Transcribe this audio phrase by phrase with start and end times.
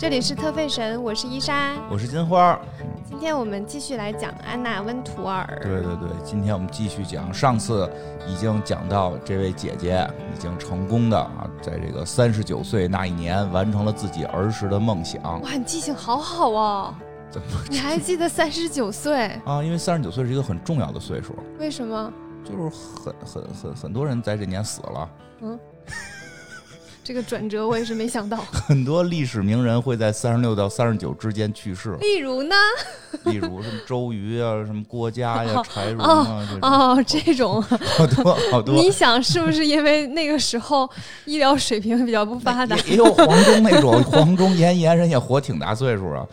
[0.00, 1.74] 这里是特费神，我是伊莎。
[1.90, 2.58] 我是金花。
[3.06, 5.46] 今天我们继续来讲安娜温图尔。
[5.60, 7.86] 对对对，今天我们继续讲，上次
[8.26, 15.22] 已经讲到这位姐姐已经成功的啊，在这个三十九岁那一年完成了自己儿时的梦想。
[15.42, 16.94] 哇，你记性好好哦！
[17.30, 17.46] 怎么？
[17.68, 19.38] 你还记得三十九岁？
[19.44, 21.36] 啊，因为三十九岁是一个很重要的岁数。
[21.58, 22.10] 为什么？
[22.42, 22.60] 就是
[23.04, 25.10] 很很很很多人在这年死了。
[25.42, 25.60] 嗯。
[27.10, 31.96] 这个转折我也是没想到， 很多历史名人会在三十六到三十九之间去世。
[32.00, 32.54] 例如呢？
[33.26, 38.76] 例如什么周瑜啊，什么郭嘉呀，柴荣啊，哦，这种好多好多。
[38.76, 40.88] 你想是不是因为那个时候
[41.24, 42.76] 医疗水平比较不发达？
[42.86, 46.24] 也有黄忠那种，黄忠、严严人也活挺大岁数啊。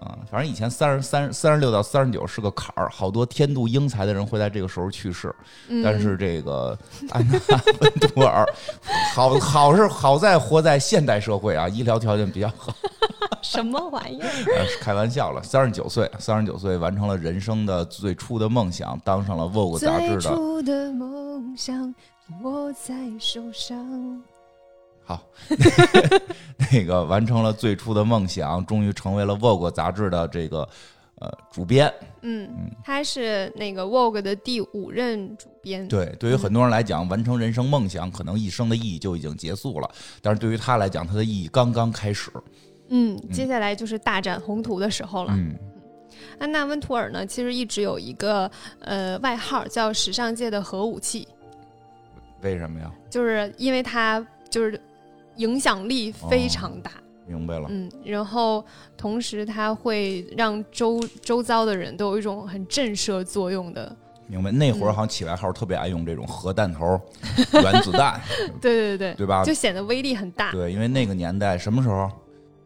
[0.00, 5.34] 啊，反正以前三十三、三十六到三十九是个坎儿，好多天妒英才的人会在这个时候去世。
[5.82, 6.76] 但是这个
[7.10, 7.38] 安娜
[7.80, 8.46] 温图尔，
[9.14, 12.74] 好好是好在活在现代社会啊，医疗条件比较好。
[13.40, 14.66] 什么玩意儿？
[14.80, 20.20] 开玩笑了，三十九岁，三十九岁完成了人生的最初的梦想，当上了《Vogue》杂志的。
[20.20, 21.94] 最初的梦想
[22.42, 24.22] 握在手上。
[25.08, 25.22] 好，
[26.70, 30.68] 那个完成了最初的梦想，终于成为了《Vogue》杂志的这个
[31.14, 31.90] 呃主编。
[32.20, 35.88] 嗯嗯，他是那个《Vogue》的第五任主编。
[35.88, 39.90] 对，对于很多人来讲，完成人生梦想，可能一生的意义就已经结束了。
[40.20, 42.30] 但是对于他来讲，他的意义刚刚开始。
[42.90, 45.32] 嗯，接下来就是大展宏图的时候了。
[45.34, 45.54] 嗯，
[46.38, 48.50] 安娜温图尔呢，其实一直有一个
[48.80, 51.26] 呃外号叫“时尚界的核武器”。
[52.44, 52.92] 为什么呀？
[53.08, 54.78] 就是因为他就是。
[55.38, 56.92] 影响力非常大，
[57.26, 57.66] 明白了。
[57.70, 58.64] 嗯，然后
[58.96, 63.96] 同时它会让周周遭的人都有一种很震慑作用的。
[64.26, 67.00] 明白，那会儿好像起外号特别爱用这种核弹头、
[67.54, 68.20] 原子弹。
[68.60, 69.42] 对对对，对吧？
[69.42, 70.52] 就显得威力很大。
[70.52, 72.10] 对，因为那个年代什么时候？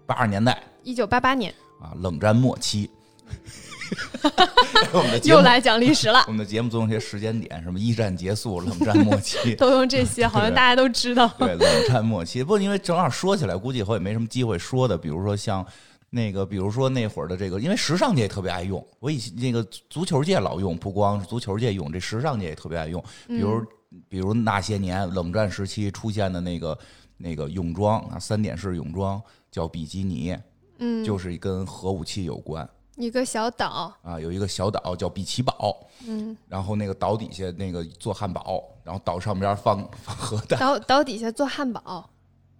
[0.04, 2.90] 八十年代，一九八八年啊，冷战末期。
[4.92, 6.24] 我们的又来讲历史了。
[6.26, 11.28] 我们的节目总有些时间点，什么一战结束、冷战末期， 都用这些， 好像大家都知道。
[11.38, 14.96] 对，冷战末期，不，因为正好说起来，估计以后也没什么机会说的。
[14.96, 15.64] 比如说像
[16.10, 18.84] 那个，比如说那会儿的这个，因为时尚界也特别爱用。
[19.00, 23.02] 我以前那个足球界老用，不光是足球界用，这时尚界也特别爱用。
[23.26, 23.64] 比如，
[24.08, 26.78] 比如那些年冷战时期出现的那个
[27.16, 30.36] 那个泳装啊，三点式泳装叫比基尼，
[30.78, 32.68] 嗯，就是跟核武器有关。
[32.96, 40.58] 一个小岛啊，有一个小岛叫比奇堡，嗯，然后那个岛底下那个做汉堡，然后岛上边放放核弹。
[40.60, 42.08] 岛岛底下做汉堡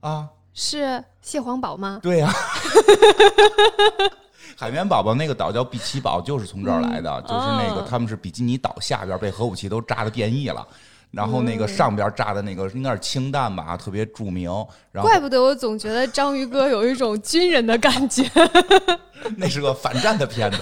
[0.00, 2.00] 啊，是蟹黄堡吗？
[2.03, 2.32] 对呀，
[4.56, 10.66] 海绵宝宝那个岛叫比奇堡，就是从这儿来的，就是那个他们是比基尼岛下边被核武器都炸的变异了。
[11.12, 14.50] 然后那个上边炸的那个应该是氢弹吧，特别著名。
[14.90, 18.24] 然后怪不得我总觉得章鱼哥有一种军人的感觉。
[19.36, 20.58] 那是个反战的片子，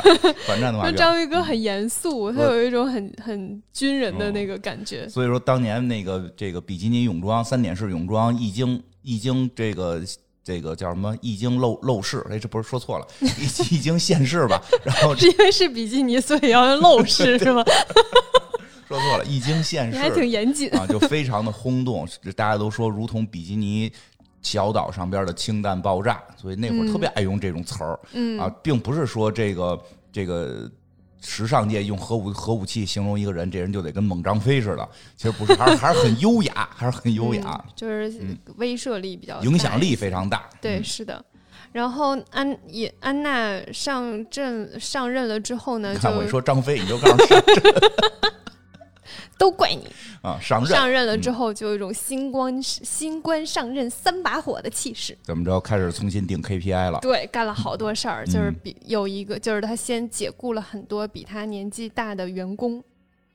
[0.47, 0.91] 反战的话。
[0.93, 5.09] 章鱼哥很严肃，他有一种很很军人的那个感觉。
[5.09, 10.03] 所以说，当年那个这个比基尼泳装、三点式泳装一经一经这个
[10.44, 14.60] 这个叫什么一经漏漏市，哎，这不是说错了，一一经现世吧？
[14.84, 17.65] 然后是因为是比基尼，所以要用漏市是吗？
[18.91, 23.91] 说错了，一经现世，还挺严谨啊，就非常的轰动，大家都说如同比基尼
[24.43, 29.81] 小岛上边的氢弹爆炸，所以那会儿特别爱用这种词儿，嗯啊，并不是说这个
[30.12, 30.69] 这个
[31.21, 38.12] 时尚界用核武核武器形容一个人，这人就得跟猛张飞似的，其实不是，还是还是很优雅，还是很优雅，就是
[38.57, 41.25] 威慑力比较，影响力非常大，对，是的。
[41.71, 47.62] 然后安也安娜上阵上任了之后呢，看我一说张飞，你就告诉上阵。
[49.38, 49.87] 都怪你
[50.22, 50.38] 啊！
[50.41, 55.16] 上任上任了之后，就有一种新官新官上任三把火的气势。
[55.22, 55.60] 怎么着？
[55.60, 56.98] 开始重新定 KPI 了？
[57.00, 62.82] 对，干了好多事儿，就是比有一个，就是他先解雇了很多比他年纪大的员工。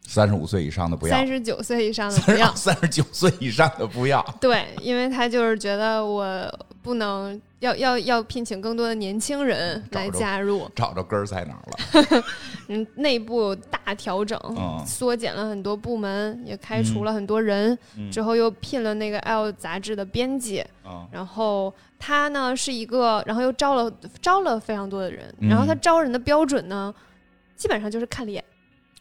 [0.07, 4.23] 三十五岁以上的不要，三十九岁以上的不要， 三十九岁以上的不要。
[4.39, 7.40] 对，因为他就是觉得我不能。
[7.59, 12.23] 要要要聘请更多的年轻人来加入，找着根儿在哪儿了？
[12.67, 14.40] 嗯，内部大调整，
[14.85, 17.75] 缩减了很多部门，也开除了很多人。
[18.11, 20.63] 之后又聘了那个《L》杂志的编辑，
[21.09, 23.91] 然后他呢是一个，然后又招了
[24.22, 25.34] 招了非常多的人。
[25.40, 26.93] 然后他招人的标准呢，
[27.55, 28.43] 基本上就是看脸，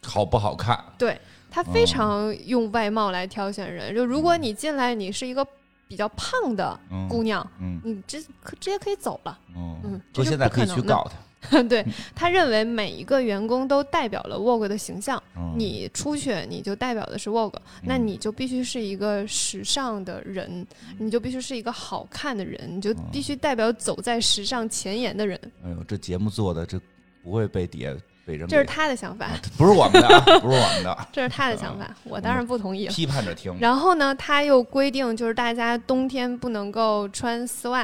[0.05, 0.81] 好不好看？
[0.97, 1.19] 对
[1.49, 3.93] 他非常用外貌来挑选人。
[3.93, 5.45] 就如果你进来，你是一个。
[5.87, 8.19] 比较胖的姑娘，嗯，你直
[8.59, 11.07] 直接可以走了，嗯，就现在可以去告
[11.39, 11.85] 他， 对
[12.15, 15.21] 他认为每一个员工都代表了 Vogue 的形象，
[15.55, 20.65] 你出去你就代表的是 Vogue，那你就必须是一个时尚的人，
[20.97, 25.39] 你就必须是一个好看的人，你就必须代表走在时尚前沿的人。
[25.63, 26.81] 哎呦，这节目做的这
[27.23, 33.55] 不会被底下被人这是他的想法，不是我们的，不是我们的， 这是他的想法，我当然不同意，批判着听。
[33.59, 37.83] 然后呢，他又规定就是大家冬天不能够穿丝袜，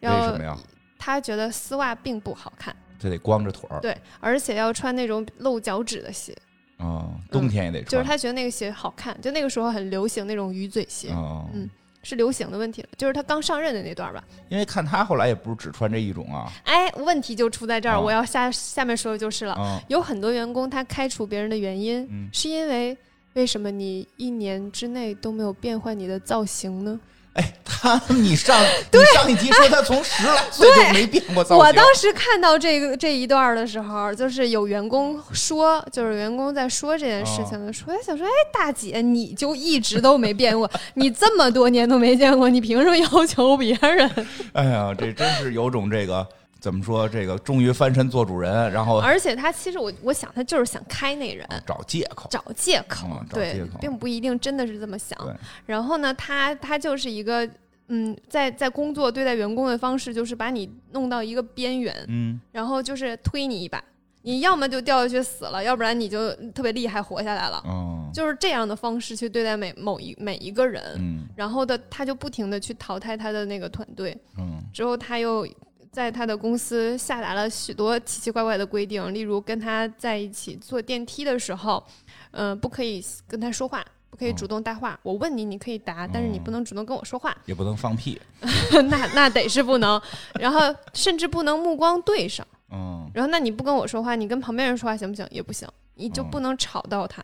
[0.00, 0.56] 为什么呀？
[0.98, 3.80] 他觉得丝袜并不好看，这得光着腿儿。
[3.80, 6.36] 对，而且要穿那种露脚趾的鞋。
[6.76, 7.90] 哦，冬天也得穿。
[7.90, 11.10] 就是他觉得那个鞋好看，就那个时候很流行那种鱼嘴鞋。
[11.10, 11.68] 哦，嗯，
[12.02, 12.88] 是流行的问题了。
[12.96, 14.24] 就是他刚上任的那段吧。
[14.48, 16.50] 因为看他后来也不是只穿这一种啊。
[16.64, 19.82] 哎，问题就出在这儿，我要下下面说的就是了。
[19.88, 22.96] 有很多员工他开除别人的原因，是因为
[23.34, 26.98] 为什么你一年之内都没有变换你的造型呢？
[27.34, 28.60] 哎，他你上
[28.90, 31.58] 你上一集说他从十来岁就没变过造型。
[31.58, 44.26] 我当时看到这个这一段的时候，就是有员工说，就是员工在说这件事情的时候，想说，哎，大姐，你就一直都没变过， 你这么多年都没见过，你凭什么要求别人？
[44.52, 46.26] 哎呀，这真是有种这个。
[46.60, 47.08] 怎么说？
[47.08, 55.18] 这个终于翻身做主人，然后而且他其实我我想他就是想开那人，找借口，找借口，对，并不一定真的是这么想。
[55.64, 57.48] 然后呢，他他就是一个
[57.88, 63.82] 嗯，在在工作对待员工的方式，就是把你弄到一个边缘，嗯，然后就是推你一把，
[64.22, 75.48] 你要么就掉下去死了，要不然你就特别厉害活下来了，嗯，就是这样的方式去对待每某一每一个人，嗯，然后的他就不停的去淘汰他的那个团队，嗯，之后他又。
[75.90, 81.84] 在他的公司下达了许多奇奇怪怪的规定，例如跟他在一起坐电梯的时候，
[82.30, 84.98] 嗯，不可以跟他说话，不可以主动搭话。
[85.02, 88.20] 我问你，你可以答，但是你不能主动跟我说话，也不能放屁。
[88.88, 90.00] 那那得是不能，
[90.38, 92.46] 然后甚至不能目光对上。
[92.72, 95.26] 嗯，然后那你不跟我说话，你跟旁边人说话行不行？
[95.30, 97.20] 也不行，你就不能吵到他。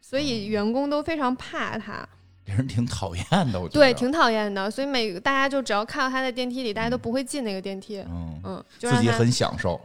[0.00, 2.08] 所以员工都非常怕他。
[2.44, 4.70] 别人挺讨厌的，我觉得对，挺讨厌的。
[4.70, 7.98] 所以每大家就只要看到他在电梯里，大家都不会进那个电梯。
[8.08, 9.80] 嗯嗯，自己很享受，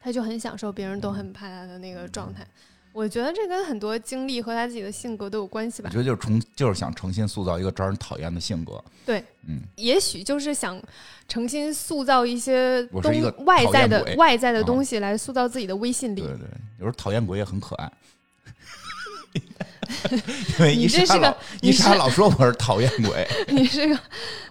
[0.00, 2.46] 他就很享受，别人都很怕他的那个状态。
[2.92, 5.88] 我觉得这跟很多经历和他自己的性格都有关系吧。
[5.88, 8.82] 我觉得就是重，就是想重新塑造一个招人讨厌的性格。
[9.06, 10.82] 对，嗯，也许就是想
[11.28, 16.20] 重新塑造一些东外在的外在的东西来塑造自己的威信力。
[16.20, 16.48] 对对，
[16.78, 17.92] 有时候讨厌鬼也很可爱。
[20.58, 23.98] 因为伊莎老伊莎老说我是讨厌鬼， 你是个，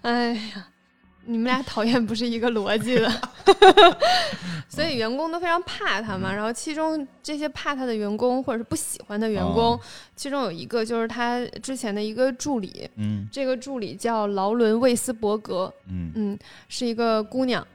[0.01, 0.67] 哎呀，
[1.25, 3.09] 你们俩讨厌不是一个逻辑的，
[4.67, 6.33] 所以员工都非常怕他嘛。
[6.33, 9.79] 然后其中这些怕他的员工或者是不喜欢的员工，
[10.15, 17.65] 其中有一个就是他之前的一个助理，嗯，这个助理叫劳伦·魏斯伯格，嗯嗯，是一个姑娘，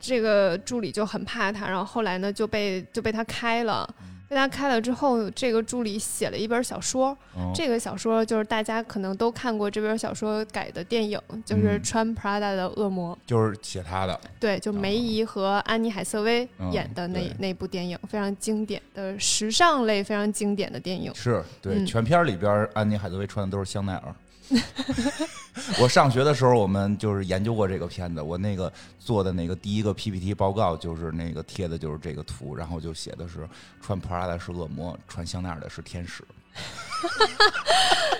[0.00, 3.88] 这个助理就很怕他，然后后来呢就被就被他开了。
[4.32, 7.14] 被他开了之后，这个助理写了一本小说。
[7.54, 14.18] 这个小说就是大家可能都看过这本小说改的电影，就是穿 Prada 的恶魔，就是写他的。
[14.40, 21.14] 对，就梅姨和安妮海瑟薇演的那那部电影，非常经典的时尚类，非常经典的电影。
[21.14, 24.14] 是对，全片里边安妮海瑟薇穿的都是香奈儿。
[25.80, 28.20] 我上学的时候，我们就是研究过这个片子。
[28.20, 33.48] 我那个做的那个第一个 PPT 报告，就是那个贴的就是这个图，然后就写的是
[33.80, 36.24] 穿 Prada 的是恶魔，穿香奈儿的是天使。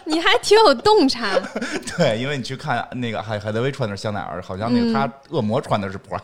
[0.04, 1.38] 你还挺有洞察。
[1.96, 6.22] 对，因为你去看那个海海德薇穿的是香奈儿，好像那个他恶魔穿的是 Prada。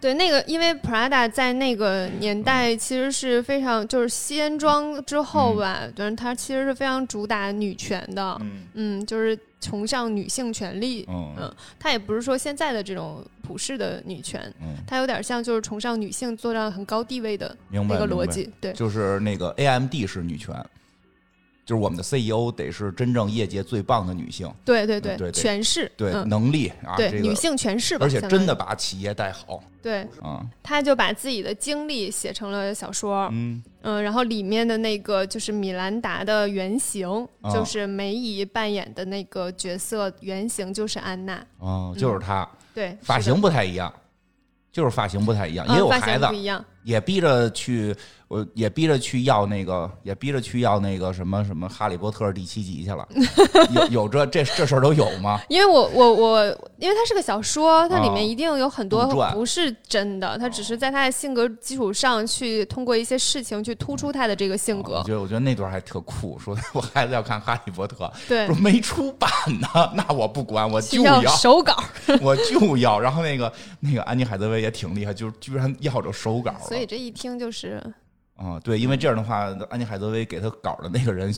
[0.00, 8.40] 对，那个因为 Prada 在那个年代其实是非常就是西装之后吧，对，它其实是非常主打女权的，
[8.74, 20.54] 嗯，就是崇尚女性权利，嗯，它也不是说现在的这种普世的女权，嗯，它有点像就是崇尚女性坐上很高地位的那个逻辑，对，就是那个 AMD 是女权。
[21.66, 29.60] 就是我们的 CEO 得是真正业界最棒的女性，对对对，权势，对能力啊，对女性权势，而且真的把企业带好。
[29.82, 33.60] 对，嗯，他就把自己的经历写成了小说，嗯。
[33.82, 37.08] 嗯，然后里面的那个就是米兰达的原型，
[37.52, 43.92] 就是梅姨扮演的那个角色原型就是安娜，哦，就是她，对，发型不太一样，
[44.70, 46.64] 就是发型不太一样，也有孩子不一样。
[46.84, 47.92] 也逼着去。
[48.28, 53.06] 我也逼着去要那个，也逼着去要那个什么什么《哈利波特》第七集去了。
[53.72, 55.40] 有有这这这事儿都有吗？
[55.48, 56.44] 因为我我我，
[56.78, 64.94] 因为它是个小说，它里面一定有很多不是真的，它只是在他的性格基础上去通过一些事情去突出他的这个性格。
[64.94, 69.30] 我觉得我觉得那段还特酷，说我孩子要看《哈利波特》，对，说没出版
[69.60, 71.80] 呢， 那我不管，我就要手稿，
[72.20, 72.98] 我就要。
[72.98, 76.52] 然后那个那个安妮海瑟薇也挺厉害，就是居然要着手稿。
[76.66, 77.80] 所以这一听就是。
[78.36, 81.34] 啊，对，因为这样的话，安妮海瑟薇给他稿的那个人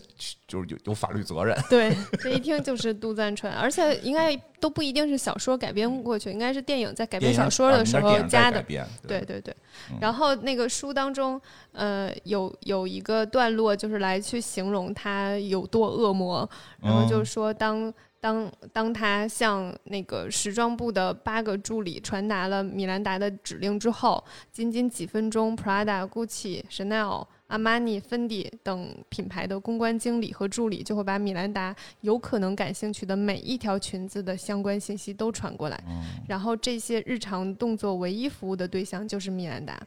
[0.48, 1.56] 就是有有法律责任。
[1.70, 8.60] 对，这一听就是杜赞传，而且应该都不一定是小说改编过去，应该是电影在改编小说的时候加的。
[9.06, 9.54] 对对对。
[10.00, 11.40] 然后那个书当中，
[11.70, 16.48] 呃，有有一个段落就是来去形容他有多恶魔，
[16.82, 17.94] 然后就是说当。
[18.20, 35.80] 当当他向那个时装部的八个助理传达了米兰达的指令之后，仅仅几分钟，Prada、Gucci、Chanel、阿玛尼、芬迪等品牌的公关经理和助理就会把米兰达有可能感兴趣的每一条裙子的相关信息都传过来，
[36.26, 39.80] 然后这些日常动作唯一服务的对象就是米兰达。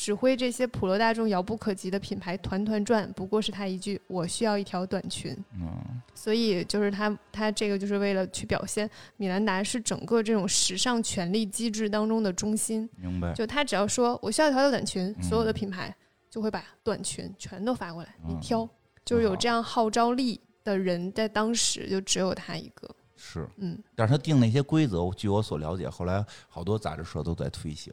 [0.00, 5.36] 指挥这些普罗大众遥不可及的品牌团团转，不过是他一句“我需要一条短裙”。
[5.52, 8.88] 嗯，所以就是他，他这个就是为了去表现
[9.18, 12.88] 米兰达是整个这种时尚权力机制当中的中心。
[12.96, 13.34] 明白？
[13.34, 15.94] 就他只要说“我需要一条短裙”，所有的品牌
[16.30, 18.66] 就会把短裙全都发过来，你挑。
[19.04, 22.88] 就是有这样号召力的人，在当时就只有他一个。
[23.16, 23.78] 是，嗯。
[23.94, 27.92] 但是他定那些规则，据我所了解，后来好多杂志社都在推行。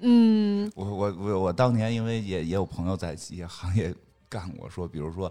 [0.00, 3.94] 嗯，我我我我当年因为也也有朋友在一些行业
[4.28, 5.30] 干过，说比如说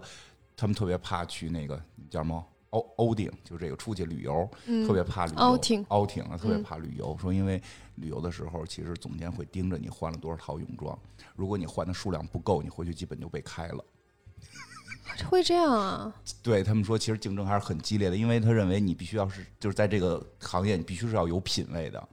[0.56, 4.48] 他们特别怕去那个叫什么欧欧顶，就这个出去旅游，
[4.86, 5.38] 特别怕旅游。
[5.40, 7.16] 欧挺欧挺啊，特别怕旅游。
[7.18, 7.60] 说因为
[7.96, 10.96] 旅游的时候，其实总监会盯着你换了多少套泳装，
[11.34, 13.84] 如果你换的数量不够，你回去基本就被开了。
[15.28, 16.14] 会这样啊？
[16.40, 22.08] 对他们说，其实竞争还是很激烈的，因为他认为你必须要是就是在这个行业，你必须是要有品位的。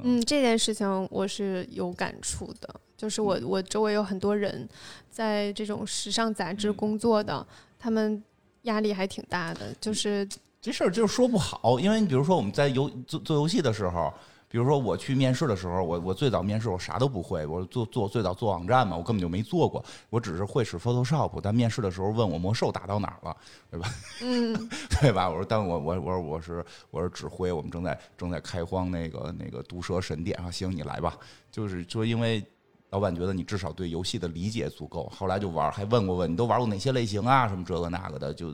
[0.00, 4.68] 嗯，这件事情我是有感触的，就是我我周围有很多人
[5.10, 7.46] 在这种时尚杂志工作的，
[7.78, 8.22] 他们
[8.62, 9.74] 压力还挺大的。
[9.80, 10.26] 就是
[10.60, 14.12] 这事儿就是说不好，因为你比如说我们在游做做游戏的时候。
[14.52, 21.40] 比如说我去面试的时候，我我最早面试我啥都不会，我做做最早做网站嘛，我根本就没做过，我只是会使 Photoshop。
[21.42, 23.34] 但面试的时候问我魔兽打到哪儿了，
[23.70, 23.88] 对吧？
[24.20, 24.68] 嗯，
[25.00, 25.26] 对吧？
[25.30, 31.16] 我说，但我我我说我是我是指挥，我们正在正在开荒那个那个毒蛇神殿啊，行，你来吧。
[31.50, 32.44] 就是说，因为。
[32.92, 38.50] 老板觉得你至少对游戏的理解足够，后来就玩，还问过问你都玩过哪些类型啊，什么这个那个的，就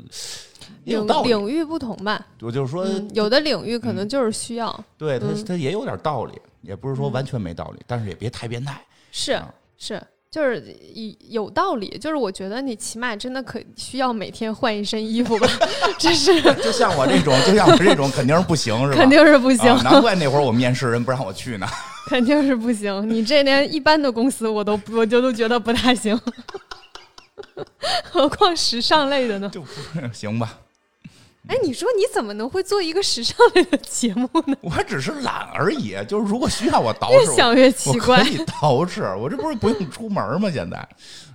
[0.84, 2.24] 领领域不同吧。
[2.40, 4.84] 我就是说，有的领域可能就是需要。
[4.96, 8.80] 对他，他也有点道理，也不是说完全没道理，但是也别太变态。
[9.10, 9.42] 是
[9.76, 10.62] 是，就是
[11.28, 11.96] 有道理。
[12.00, 15.48] 就是我觉得你起码真的可需要每天换一身衣服吧。
[15.98, 18.98] 这是 就像我这种，就像我这种，肯定是不行，是吧？
[19.00, 19.76] 肯定是不行。
[19.82, 21.66] 难怪那会儿我面试人不让我去呢。
[22.08, 26.18] 肯定是不行，你这连一般的公司我都我就都觉得不太行，
[28.10, 29.50] 何况时尚类的呢？
[29.52, 29.62] 就
[30.12, 30.58] 行吧。
[31.48, 34.56] 哎，你说你怎么能会做一个时尚类的节目呢？
[34.62, 38.22] 我只是懒而已，就是如果需要我捯饬，越想越奇怪。
[38.22, 40.50] 可以捯饬，我这不是不用出门吗？
[40.50, 40.88] 现在，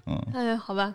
[0.06, 0.94] 嗯，哎，好吧。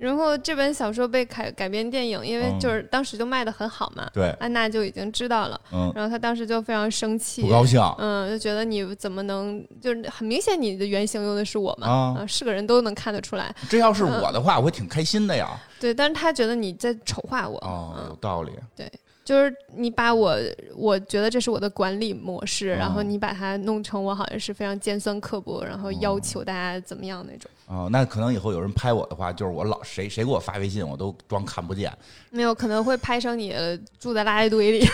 [0.00, 4.08] 然后这本小说被改改编电影，因为就是当时就卖的很好嘛。
[4.12, 5.60] 对，安娜就已经知道了。
[5.72, 7.80] 嗯，然后她当时就非常生气，不高兴。
[7.98, 12.16] 嗯，就觉得你怎么能就是很明显你的原型用的是我嘛？
[12.18, 13.54] 啊，是个人都能看得出来。
[13.68, 15.50] 这要是我的话，我会挺开心的呀。
[15.78, 17.58] 对，但是他觉得你在丑化我。
[17.58, 18.52] 哦，有道理。
[18.74, 18.90] 对。
[19.30, 20.36] 就是你把我，
[20.74, 27.48] 我觉得这是我的管理模式，然后你把它弄成我好像是非常尖酸刻薄，然后要求大家怎么样那种。
[27.68, 31.96] 哦，那可能以后有人拍我的话，就是我老谁谁给我发微信，我都装看不见。
[32.30, 33.54] 没有，可能会拍成你
[34.00, 34.88] 住在垃圾堆里。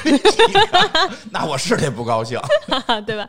[1.31, 2.39] 那我是得不高兴，
[3.07, 3.27] 对吧？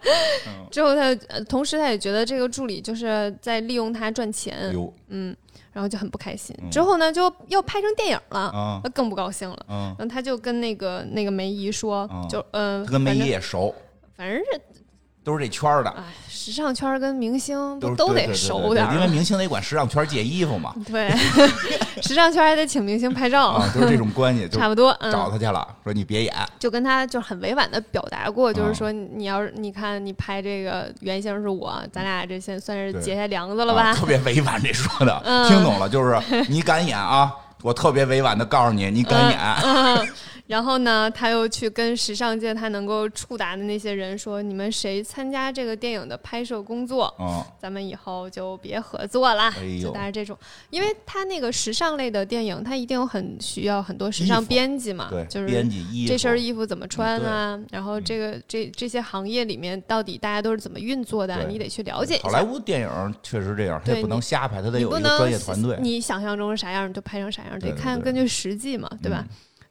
[0.70, 1.16] 之后他，
[1.48, 4.76] 同时他也觉得这个助理就是在利用他赚钱。
[5.08, 5.34] 嗯。
[5.78, 9.66] 然后就很不开心，之后呢就要拍成电影了，那更不高兴了。
[9.70, 13.76] 然后他就跟那个那个梅姨说，就嗯，跟梅姨也熟，
[14.16, 14.62] 反正是。
[15.28, 18.96] 都是这圈儿的，哎，时尚圈跟明星不都得熟点儿？
[18.96, 20.74] 因为明星得管时尚圈借衣服嘛。
[20.90, 21.10] 对，
[22.02, 24.48] 时尚圈还得请明星拍照，都是这种关系。
[24.58, 33.94] 差不多，找他去了，说你别演，就跟他就很委婉的表达过，就是说你要是你看你拍这个原型是我，咱俩这现算是结下梁子了吧？
[33.94, 36.18] 特别委婉这说的，听懂了，就是
[36.48, 37.30] 你敢演啊？
[37.64, 40.08] 我特别委婉的告诉你，你敢演。
[40.48, 47.13] 然后呢，他又去跟时尚界他能够触达的那些人说：“你们谁参加这个电影的拍摄工作，
[47.60, 49.51] 咱们以后就别合作了。”
[49.82, 50.38] 就大概这种，
[50.70, 57.60] 因为他那个时尚类的电影，他一定很需要很多时尚编辑嘛，就是编辑衣这身衣服怎么穿啊？
[57.70, 61.46] 然后这个这这些行业里面到底大家都是怎么运作的？
[61.48, 62.24] 你得去了解一下。
[62.24, 65.77] 好莱坞电影确实这样，他也不能瞎拍，他得有一个专业团队。
[65.82, 69.25] 你想象中是啥样，你就拍成啥样，得看根据实际嘛，对吧？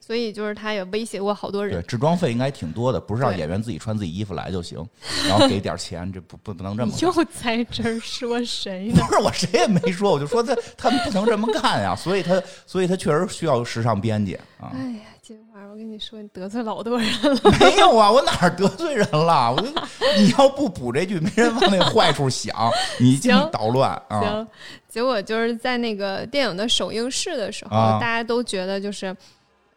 [0.07, 1.81] 所以就是他也威胁过好多人。
[1.81, 4.87] 对，制装费应该挺多的，不是让演员自己穿自己衣服来就行，
[5.29, 6.93] 然后给点钱，这不不不能这么。
[7.01, 9.03] 又在这儿说谁呢？
[9.09, 14.71] 不是我谁也没说，我就说他他们不能这么干呀，所以他所以他确实需要时尚编辑啊。
[14.73, 17.41] 哎呀，金花，我跟你说，你得罪老多人了。
[17.59, 19.51] 没有啊，我哪儿得罪人了？
[19.53, 19.61] 我
[20.17, 22.55] 你要不补这句，没人往那坏处想，
[23.01, 24.21] 你净捣乱啊。
[24.21, 24.49] 行，
[24.89, 29.13] 结果就是在那个电影的首映式的时候，大家都觉得就是。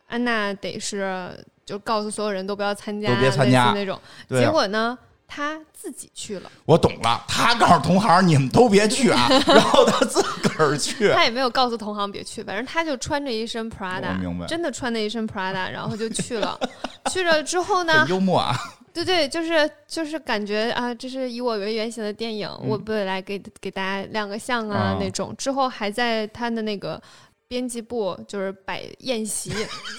[0.10, 1.32] 安娜得是
[1.66, 3.98] 就告诉所有人都不要参加，都别参加那种。
[4.28, 4.98] 结果呢，
[5.28, 6.52] 他自己去了。
[6.66, 11.14] 我懂了，他告诉同行你们都别去啊， 然后他自个儿去。
[11.14, 16.60] 他也没有告诉同行别去，反正他就穿着一身 Prada，真的穿着一身 Prada，然后就去了。
[17.12, 18.58] 去了之后呢，幽默啊。
[18.92, 25.34] 对对，就是就是感觉啊，这是以我为原型的电影，我不来给给大家亮个相啊那种。
[25.38, 27.00] 之后还在他的那个。
[27.50, 29.52] 编辑部就是摆宴席，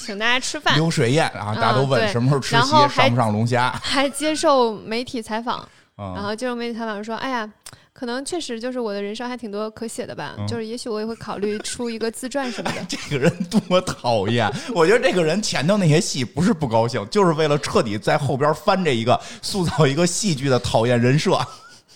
[0.07, 0.73] 请大家吃饭。
[0.79, 3.73] 流水宴啊，大家都问什么时候吃席，上不上龙虾？
[3.83, 7.53] 还接受媒体采访，然后接受媒体采访说：“哎呀，
[7.93, 12.81] 可能确实就是我的人生还挺多可写的吧，就是也许我也会考虑出一个自传什么的。
[12.89, 14.49] ”这个人多讨厌！
[14.73, 21.37] 我觉得这个人前头那些戏不是不高兴，就是为了彻底在后边翻这一个，塑造一个戏剧的讨厌人设。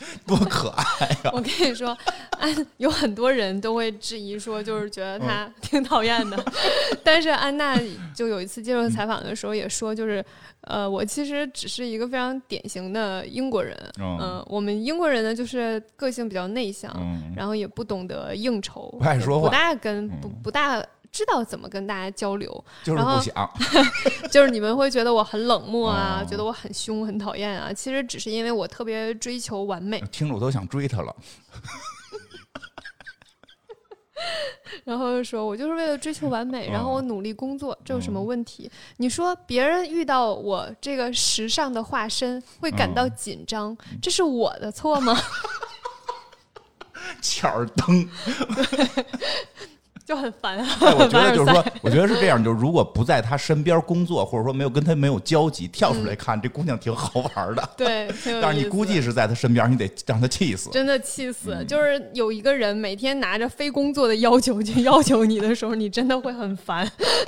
[0.26, 1.30] 多可爱呀！
[1.32, 1.96] 我跟你说，
[2.38, 6.44] 安有很多人都会质疑说，就是觉得他挺讨厌的。
[7.02, 7.78] 但是安娜
[8.14, 10.24] 就有一次接受采访的时候也说，就是
[10.62, 13.76] 呃，我其实只是一个非常典型的英国人。
[13.98, 16.92] 嗯，我们英国人呢，就是个性比较内向，
[17.36, 20.84] 然后也不懂得应酬，不爱说话，不大跟不不大。
[21.14, 23.48] 知道怎么跟大家交流，就是不想，
[24.32, 27.72] 就是你们会觉得我很冷漠啊，觉得我很凶、很讨厌啊。
[27.72, 31.14] 其实只是因为我特别追求完美，听着我都想追他了。
[34.84, 38.68] 然后说我就是为了追求完美，然后我努力工作，这有什么问题？
[38.96, 45.16] 你说别人遇到我这个时尚的化身会感到紧张，这是我的错吗？
[47.22, 48.08] 巧儿灯。
[50.04, 50.66] 就很烦啊！
[50.98, 57.70] 我觉得就是说， 我觉得是这样，就是如果不在他身边工作，或者说没有跟他没有交集，跳出来看这姑娘挺好玩的。
[57.74, 58.06] 对，
[58.42, 60.68] 但是你估计是在他身边，你得让他气死。
[60.70, 61.64] 真的气死！
[61.66, 66.86] 就是有一个人每天拿着非工作的要求去 要求你的时候，你真的会很烦。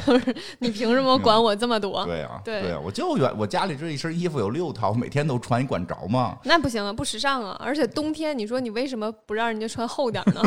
[0.61, 2.05] 你凭什么管我这么多？
[2.05, 6.37] 对啊，对啊，我就愿我家里这一身衣服有六套，每天都穿，你管着吗？
[6.45, 7.59] 那不行啊，不时尚啊！
[7.65, 10.43] 而且冬天，你说你为什么不让人家穿厚点呢？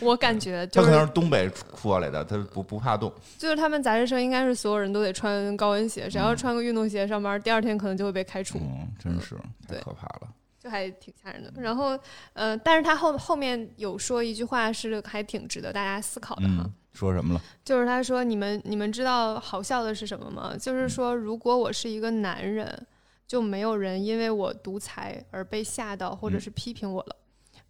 [0.00, 0.89] 我感觉就。
[0.90, 1.50] 可能是东北
[1.82, 3.12] 过来的，他不不怕冻。
[3.38, 8.58] 就是他们杂志社应该是所有人都得穿高跟鞋，只要穿个运动鞋上班，第二天可能就会被开除。
[8.58, 11.52] 嗯，真是太可怕了，就还挺吓人的。
[11.56, 11.98] 然后，
[12.32, 16.68] 呃，但是他后后面有说一句话是还挺值得大家思考的哈。
[16.92, 17.40] 说什么了？
[17.64, 20.54] 就是他说：“你们你们知道好笑的是什么吗？
[20.58, 22.86] 就是说，如果我是一个男人，
[23.26, 27.16] 就没有人因为我独裁而被吓到或者是批评我了。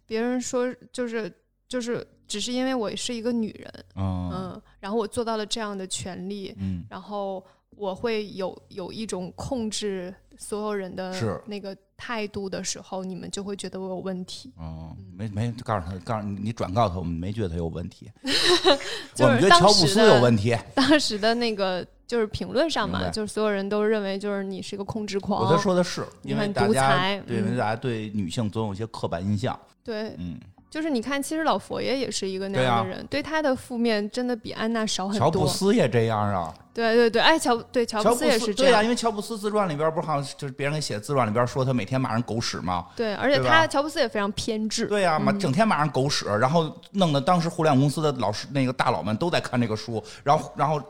[0.05, 1.31] 别人说就是
[1.67, 11.13] 就是。”只是因为我是一个女人，嗯，然后我做到了这样的权利，嗯，然后我会有有一种控制所有人的
[11.45, 14.53] 那个态度的时候，你们就会觉得我有问题。
[14.55, 18.09] 哦，没没告诉他，告诉你转告他，我们没觉得他有问题，
[19.19, 20.55] 我们觉得乔布斯有问题。
[20.73, 25.43] 当时的那个就是评论上嘛，就是所有人都认为就是你是一个控制狂。
[25.43, 29.59] 我他说的是，因为大家对，因为大家对女性总有一些刻板印象。
[29.83, 30.39] 对，嗯。
[30.71, 35.19] 就是你看，其实老佛爷也是一个那样的人，对他的负面真的比安娜少很多。
[35.19, 36.53] 乔布斯也这样啊？
[36.73, 38.81] 对对对，哎，乔对乔布斯也是这样。
[38.81, 42.87] 对因为乔布斯自传里边不是好像就是别人给写的自传里边说他每天骂人狗屎吗？
[42.95, 44.85] 对，而且他乔布斯也非常偏执。
[44.87, 50.81] 对呀，骂整天骂人狗屎，然后弄得当时互联网公司的老师那个大佬们都在看这个书，然后然后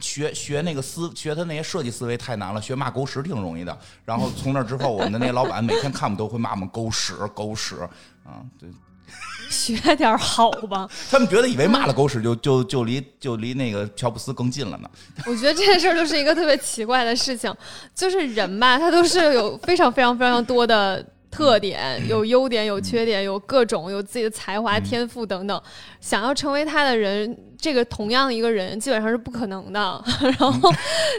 [0.00, 3.78] 学学那个思学他那些设计思维太难了，学骂狗屎挺容易的。
[4.04, 7.76] 然后从那之后，我们的那些老板每天看我们都会骂我们狗屎狗屎
[8.24, 8.68] 啊，对。
[9.50, 14.90] 学点好吧， 他们觉得以为骂了狗屎就就就离就离那个乔布斯更近了呢。
[15.26, 17.54] 我觉得这件事儿就是一个特别奇怪的事情，
[17.94, 25.62] 就是人吧，他都是有非常非常非常多的特点，有优点，有缺点，有各种，有自己的才华、天赋等等。
[26.00, 30.04] 想要成为他的人，这个同样的一个人，基本上是不可能的。
[30.20, 30.70] 然后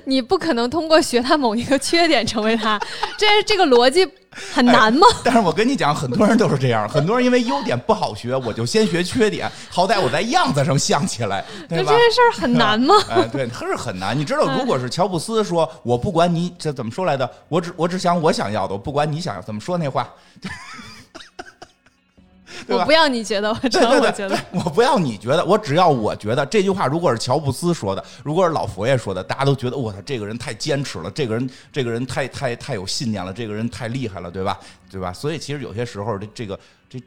[0.04, 2.78] 你不可能通过学他某一个缺点成为他，
[3.18, 5.08] 这这个逻辑很难吗？
[5.24, 11.94] 但是我跟你讲，很多人都是这样，很多人因为优点不好学，我就先学缺点，好歹我在样子上像起来， 对吧？
[11.94, 12.94] 这件事儿很难吗？
[13.10, 14.18] 哎，对，是很难。
[14.18, 20.10] 你知道，如果是乔布斯说“我不管你这怎么说来的，我只我只想我想要的，我不管你想要怎么说那话”。
[22.68, 24.38] 我不要你觉得，我只要我觉得。
[24.52, 26.46] 我不要你觉得，我只要我觉得。
[26.46, 34.60] 这句话如果是乔布斯说的，如果是老佛爷说的，大家都觉得我操，这个人太坚持了，这个人这个人太太太有信念了，这个人太厉害了，对吧？
[34.90, 35.12] 对吧？
[35.12, 37.02] 所以其实有些时候，这这个这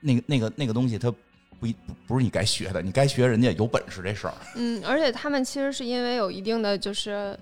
[0.00, 4.34] 那个那个那个东西，它不不不是你该学的，你该学人家有本事这事儿。
[4.56, 7.38] 嗯，而且他们其实是因为有一定的就是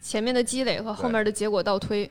[0.00, 2.10] 前面的积累和后面的结果倒推。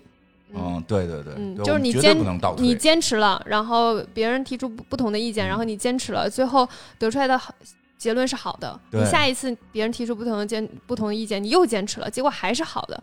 [0.54, 2.18] 嗯，对对对，嗯，就是你坚
[2.58, 7.54] 你坚持了，然后别人提出不不同的意见，然后你坚持了，最后得出来的好
[7.98, 8.80] 结论是好的。
[8.92, 13.02] 你下一次别人提出不同的坚不同的意见，你又坚持了，结果还是好的，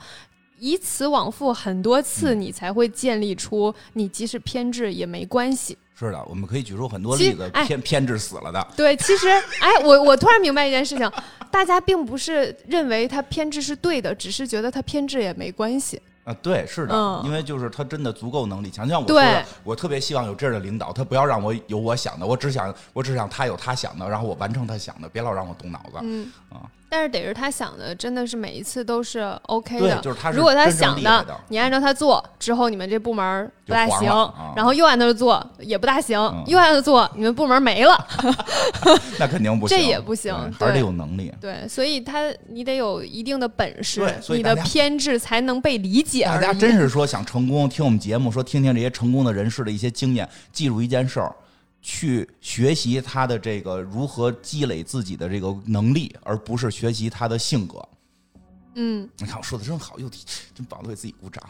[0.59, 5.79] 以此往复很多次，你才会建立出你即使偏执也没关系。
[5.95, 8.65] 是的，我们可以举出很多例子，偏偏执死了的。
[8.77, 9.29] 对，其实，
[9.61, 11.11] 哎，我我突然明白一件事情，
[11.51, 16.01] 大家并不是认为他偏执是对的，只是觉得他偏执也没关系。
[16.29, 26.69] 啊，对，是的，因为就是他真的足够能力强，就像我说的，我特别希望有这样的领导，他不要让我有我想的，我只想我只想他有他想的，然后我完成他想的，别老让我动脑子，嗯啊。
[26.89, 29.99] 但是得是他想的，真的是每一次都是 OK 的。
[30.01, 34.09] 就是他如果他想的，你按照他做之后，你们这部门不大行。
[34.57, 38.07] 然后又按照做也不大行，又按照做，你们部门没了。
[39.19, 41.33] 那肯定不行，这也不行，还是得有能力。
[41.41, 46.25] 对，所以他你得有一定的本事，你的偏执才能被理解。
[46.25, 51.35] 大家真是说想成功，听我们节目，说听听这些成功的人士的一些经验，记住一件事儿。
[51.91, 57.89] 去学习他的这个如何积累自己的这个能力，而不是学习他的性格。
[58.75, 60.07] 嗯，你看我说的真好，又
[60.55, 61.43] 真棒，都给自己鼓掌。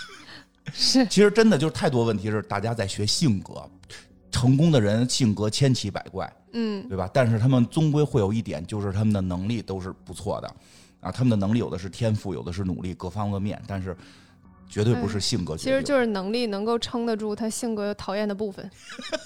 [0.72, 3.68] 是，其实真的就是太多问题是大家在学性格，
[4.30, 7.06] 成功的人性格千奇百怪，嗯，对吧？
[7.12, 10.50] 但是他们终归会有一点，就是他们的能力都是不错的
[11.00, 11.12] 啊。
[11.12, 13.94] 他们的能力有的是天赋，有的是努力，各方各面，但是。
[14.68, 18.70] 绝对不是性格，其实就是能力能够撑得住他性格讨厌的部分。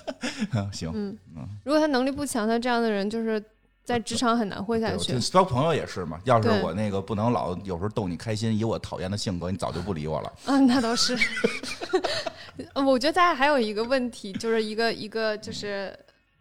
[0.73, 3.43] 行，嗯嗯，如果他能力不强，他这样的人就是
[3.85, 5.19] 在职场很难混下去。
[5.19, 10.33] 交朋友也是嘛，要是我那个不能老有时候逗你开心，以我讨厌的性格，你早就不理我了。
[10.47, 11.19] 嗯，那倒是。
[12.75, 15.99] 我觉得大家还有一个问题，就是一个一个就是。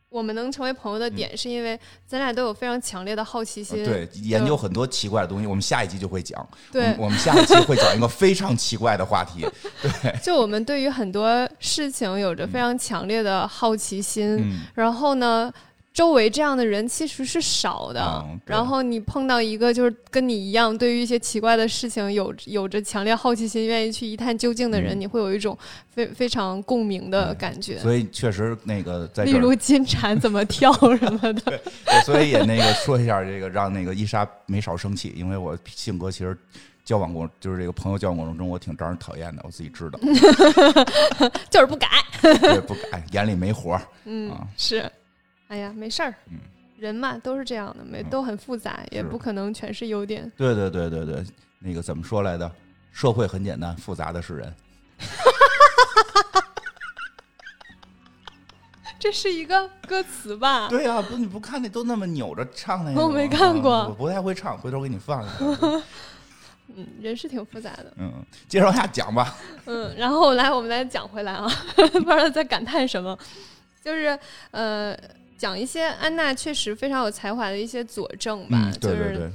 [0.10, 3.86] 我们能成为朋友的点，是因为咱俩都有非常强烈的好奇心。
[3.86, 6.48] 对，研究很多奇怪的东西，我们下一集就会讲。
[6.72, 9.46] 对，我们下一集会讲一个非常奇怪的话题。
[9.82, 15.52] 对， 就我们对于很多事情有着非常强烈的好奇心，然后呢。
[15.92, 25.58] 周围这样的人其实是少的，然后你碰到一个就是跟你一样，对于一些奇怪的事情有有着强烈好奇心，愿意去一探究竟的人，你会有一种
[25.90, 27.78] 非非常共鸣的感觉。
[27.80, 31.42] 所以确实那个在例如金蝉怎么跳什么的，
[31.86, 36.38] 对，所以也那个说一下这个，让那个伊莎没少生气，因为我性格其实
[36.86, 40.00] 交往过就是这个朋友交往过程中，我挺招人讨厌的，我自己知道，
[41.50, 41.88] 就是不改，
[42.22, 44.90] 对，不改，眼里没活嗯，是。
[45.50, 46.14] 哎呀，没事儿，
[46.78, 50.32] 人嘛都是这样的，没都很复杂，也不可能全是优点。
[50.38, 51.26] 对对对对对，
[51.60, 52.50] 那个怎么说来的？
[52.92, 54.56] 社会很简单，复杂的是人。
[59.00, 60.68] 这是一个歌词吧？
[60.70, 63.02] 对呀，不你不看那都那么扭着唱那个？
[63.02, 65.34] 我没看过，我不太会唱，回头给你放一下。
[66.76, 67.92] 嗯，人是挺复杂的。
[67.98, 69.36] 嗯，接着往下讲吧。
[69.66, 73.18] 嗯，然后来我们来讲回来啊， 不知道在感叹什么，
[73.84, 74.20] 就是
[74.52, 74.96] 呃。
[75.40, 79.32] 讲一些安娜确实非常有才华的一些佐证吧，就是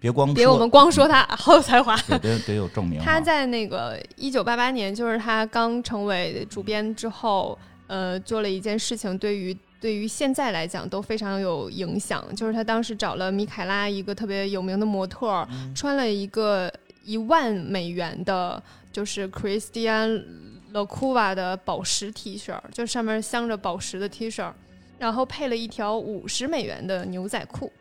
[0.00, 2.98] 别光别我们光说她好有才华， 得得有证明。
[3.04, 7.56] 她在那个一九八八年，就是她刚成为主编之后，
[7.86, 12.24] 呃，做了一件事情，对于对于现在来讲都非常有影响。
[12.34, 16.70] 就是她当时找了米凯拉，一个特别有名的模特，穿了一个
[17.04, 18.60] 一万美元的，
[18.92, 20.24] 就是 Christian
[20.72, 24.52] Lacouva 的宝石 T 恤，就上面镶着宝石的 T 恤。
[24.98, 27.72] 然后配了一条五十美元的牛仔裤，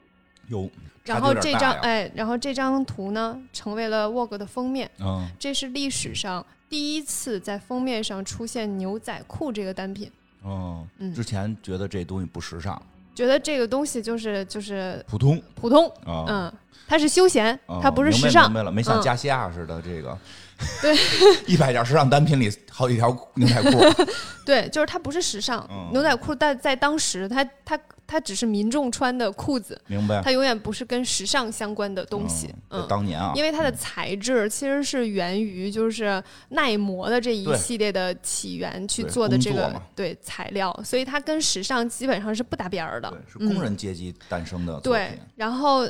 [0.48, 0.70] 有。
[1.04, 4.90] 然后这张哎，然后这张图呢，成为了 Vogue 的封面。
[5.00, 10.12] 嗯，这是历史上第一次在封面上出现牛仔裤这个单品。
[10.42, 12.82] 哦，嗯，之前觉得这东西不时尚，
[13.14, 15.92] 觉得这个东西就是就是普通普通。
[16.08, 16.52] 嗯，
[16.88, 18.46] 它是休闲，它不是时尚。
[18.46, 20.18] 明白了，没像加西亚似的这个。
[20.82, 20.96] 对，
[21.48, 24.06] 一百件时尚单品里好几条牛仔裤。
[24.46, 27.80] 对，就是它不是时尚牛仔裤，但在当时，它它。
[28.08, 30.22] 它只是民众穿的裤子，明白？
[30.22, 32.54] 它永远不是跟时尚相关的东西。
[32.70, 43.10] 嗯，当年啊，因为它的材质其实是源于就是耐磨的这一系列的起源去做的这个对材料，所以它跟时尚基本上是不搭边儿的。
[43.10, 45.88] 对是工人阶级诞生的对，然后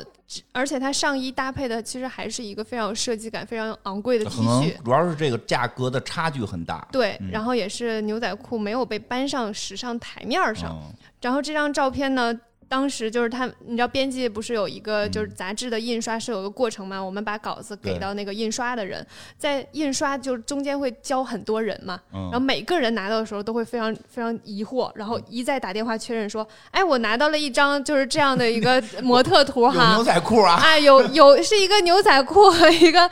[0.52, 6.86] 而且它上衣搭配的其实还是一个非常有设计感、非常昂贵的 T 恤，主要是这个价格的差距很大。
[6.90, 10.76] 对，然后也是牛仔裤没有被搬上时尚台面上。
[11.20, 12.32] 然后这张照片呢，
[12.68, 17.00] 当时就是他，你知道编辑不是有一个就是杂志的印刷是有个过程吗？
[17.02, 19.04] 我们把稿子给到那个印刷的人，
[19.38, 33.08] 在印刷就是中间会教很多人嘛，然后每个人拿到的时候都会非常非常疑惑，然后一再打电话确认说，哎，我拿到了一张就是这样的一个 模特图哈，牛仔裤啊，哎，有有是一个牛仔裤和一个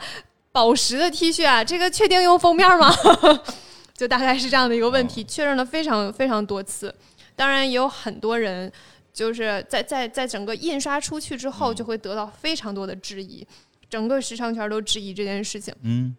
[0.51, 2.93] 宝石的 T 恤啊，这个确定用封面吗？
[3.95, 6.93] 就大概是这样的一个问题，确认了非常非常多次。
[7.35, 8.71] 当然也有很多人，
[9.11, 13.45] 就是在在在整个印刷出去之后，就会得到非常多的质疑，
[13.89, 15.73] 整个时尚圈都质疑这件事情。
[15.83, 16.15] 嗯，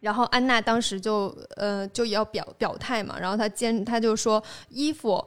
[0.00, 5.24] 然后安娜当时就呃就要表表态嘛，然后她坚她就说衣服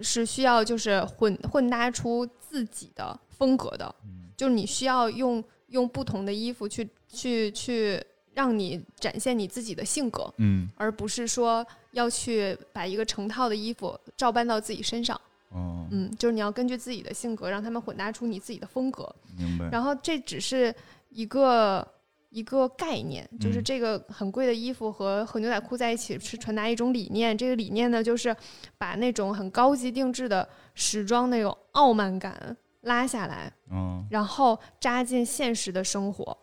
[0.00, 3.94] 是需要就是混混搭出自己的风格的，
[4.36, 8.02] 就是你需要用用不同的衣服去去去。
[8.32, 19.68] 让你展现你自己的性格，嗯，而不是说要去把一个成套的衣服照搬到自己身上，哦，嗯，就是你要根据自己的性格，让他们混搭出你自己的风格，明白。
[19.70, 20.72] 然后这只是
[21.08, 21.86] 一个
[22.30, 28.34] 一个概念，就是这个很贵的衣服和和牛仔裤在一起是传达一种理念，这个理念呢，就是
[28.78, 36.38] 把那种很高级定制的时装那种傲慢感拉下来，嗯，然后扎进现实的生活，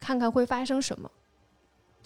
[0.00, 1.10] 看看会发生什么。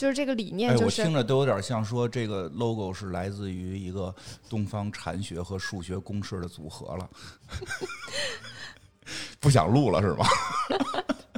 [0.03, 4.13] 就是这个理念，我听着都有点像说这个 logo 是来自于一个
[4.51, 7.09] 东方禅学和数学公式的组合了，
[9.41, 10.27] 不想录了是吧？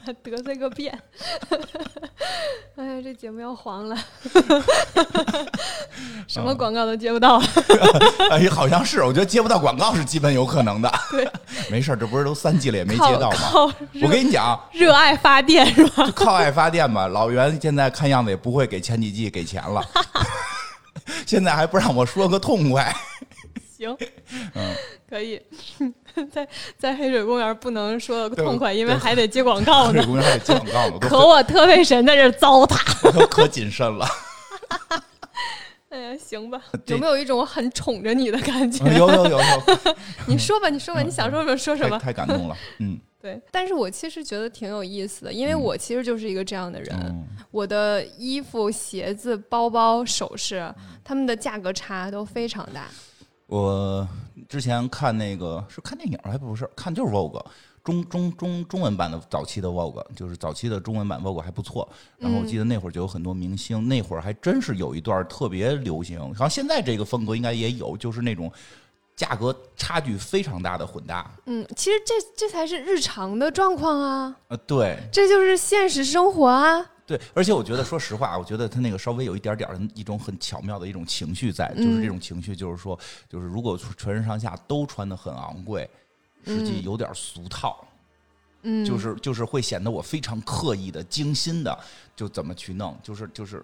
[0.22, 0.92] 得罪个遍，
[2.76, 3.96] 哎呀，这节目要黄了，
[6.28, 7.40] 什么广告都接不到。
[8.30, 10.92] 哎，好像是，我觉得接不到广告是基本有可能的。
[11.10, 11.26] 对，
[11.70, 13.38] 没事这不是都三季了也没接到吗？
[14.02, 16.10] 我跟你讲，热爱发电是吧？
[16.14, 17.08] 靠爱发电吧。
[17.08, 19.82] 老袁现在看样子也不会给前几季给钱了，
[21.24, 22.94] 现在还不让我说个痛快。
[23.74, 23.96] 行，
[24.52, 24.74] 嗯，
[25.08, 25.40] 可以。
[26.30, 26.48] 在
[26.78, 29.94] 在黑水公园不能说痛快，因为还得接 广告呢。
[29.94, 30.98] 黑水公园还得接广告呢。
[31.00, 34.06] 可我特费神在这糟蹋， 可谨慎了。
[35.90, 38.84] 哎呀，行吧，有没有一种很宠着你的感觉？
[38.98, 39.96] 有有有有。
[40.26, 41.98] 你说吧，你说吧，你想说什么说什么。
[41.98, 43.40] 太感动了，嗯，对。
[43.52, 47.26] 但是我其实觉得挺有意思的，因为我其实就是一个这样的人。
[47.52, 50.68] 我的衣服、鞋子、包包、首饰，
[51.04, 52.86] 他们的价格差都非常大。
[53.54, 54.08] 我
[54.48, 57.40] 之前看那个是看电影还不是看就是 Vogue
[57.84, 61.88] 中中中中文版的早期的 Vogue 就是早期的中文版 Vogue 还不错。
[62.18, 66.18] 然后我记得那会儿就有很多明星，那会儿还真是有一段特别流行。
[66.18, 68.50] 好像现在这个风格应该也有，就是那种
[69.14, 71.30] 价格差距非常大的混搭。
[71.46, 74.36] 嗯，其实这这才是日常的状况啊。
[74.48, 76.90] 呃，对，这就是现实生活啊。
[77.06, 85.88] 对，而且我觉得，说实话，我觉得他那个稍微有一点点的一种很巧妙的一种情绪在，就是这种情绪，就是说，就是如果全身上下都穿的很昂贵，
[86.46, 87.86] 实际有点俗套，
[88.62, 91.78] 嗯，就是就是会显得我非常刻意的、精心的
[92.16, 93.62] 就怎么去弄，就是就是，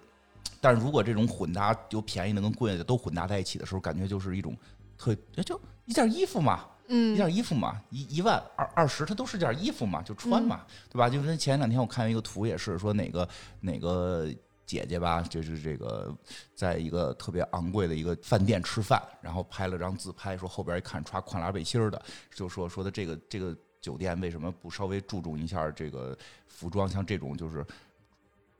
[0.59, 4.55] 但是如果这种混搭有便宜的跟贵的都混搭在一起的时候，感觉就是一种
[4.97, 6.65] 特就一件衣服嘛。
[6.93, 11.09] 嗯，一件衣服嘛，一一万二二十，它都是件衣服嘛，就穿嘛，对吧？
[11.09, 13.27] 就跟前两天我看一个图，也是说哪个
[13.61, 14.27] 哪个
[14.65, 16.13] 姐姐吧，就是这个
[16.53, 22.01] 在一个特别昂贵的一个饭店吃饭，然后拍了张自拍，说后边一看穿跨栏背心的，
[22.35, 26.89] 就说说的这个这个酒店为什么不稍微注重一下这个服装？
[26.89, 27.65] 像这种就是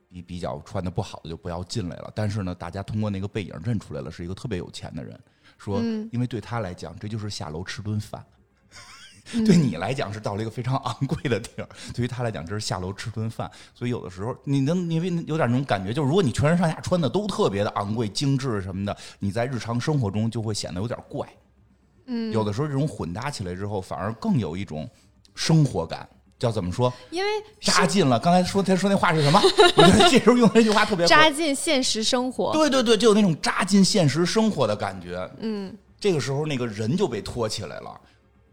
[0.07, 2.09] 比比较穿的不好的就不要进来了。
[2.15, 5.19] 但是呢，大家通过那个背影认出来了，是一个特别有钱的人。
[5.63, 5.79] 说，
[6.11, 8.19] 因为对他来讲，这就是下楼吃顿饭；
[9.45, 13.49] 对你来讲，是到了一个非常昂贵的地儿；对于他来讲，这是下楼吃顿饭。
[13.75, 21.29] 所以有的时候，你能因为有点那种感觉，就是如果你全身上下穿的都特别的昂贵、精致什么的，你在日常生活中就会显得有点怪。
[22.07, 24.89] 嗯，有的时候这种混搭起来之后，反而更有一种
[25.35, 26.09] 生活感。
[26.41, 26.91] 叫怎么说？
[27.11, 28.19] 因为扎进了。
[28.19, 29.39] 刚才说他说那话是什么？
[29.77, 32.51] 我觉得这时候用那句话特别扎进现实生活。
[32.51, 35.29] 对对对，就有那种扎进现实生活的感觉。
[35.39, 37.95] 嗯，这个时候那个人就被托起来了，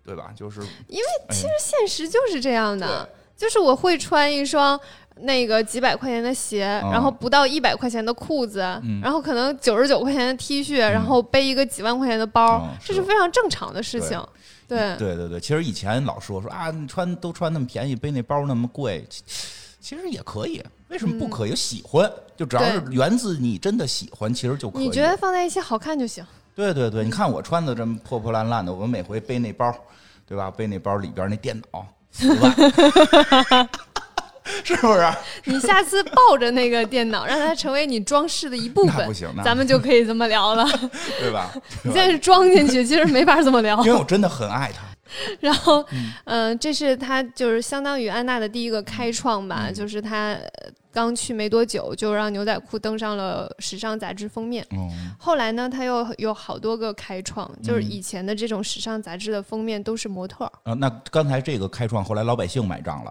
[0.04, 0.30] 对吧？
[0.36, 4.78] 就是因为其实现实就是这样的，就是我会穿一双
[5.20, 8.60] 那个几百块钱的鞋，然后不到一百块钱的裤子，
[9.02, 14.22] 然后可能九十九块钱的 T 恤，然后背一个几万块钱的包，这是非常正常的事情。
[14.68, 19.04] 对对对对，其实以前老说说啊，你穿都穿那么便宜，背那包那么贵，
[19.80, 21.56] 其实也可以，为什么不可以？
[21.56, 24.84] 喜欢就只要是源自你真的喜欢，其实就可以。
[24.84, 26.22] 你觉得放在一起好看就行。
[26.54, 29.74] 对对对，你看我穿的这么破破烂烂的，我每回背那包，
[30.26, 30.50] 对吧？
[30.50, 32.54] 背那包里边那电脑，四万，
[34.64, 35.08] 是不是？
[35.44, 40.66] 你下次抱着那个电脑，让它成为你装饰的一部分，不行，咱们就可以这么聊了，
[41.20, 41.50] 对吧？
[41.84, 43.78] 你现在是装进去，其实没法这么聊。
[43.84, 44.82] 因为我真的很爱它。
[45.40, 45.82] 然后，
[46.26, 50.36] 嗯，这是他就是相当于安娜的第一个开创吧，就是他
[50.92, 54.66] 刚去没多久，就让牛仔裤登上了时尚杂志封面。
[55.18, 60.50] 后来呢，他又有好多个开创，就是以前的这种时尚杂志的封面都是模特。
[60.64, 63.10] 呃，那刚才这个开创，后来老百姓买账了。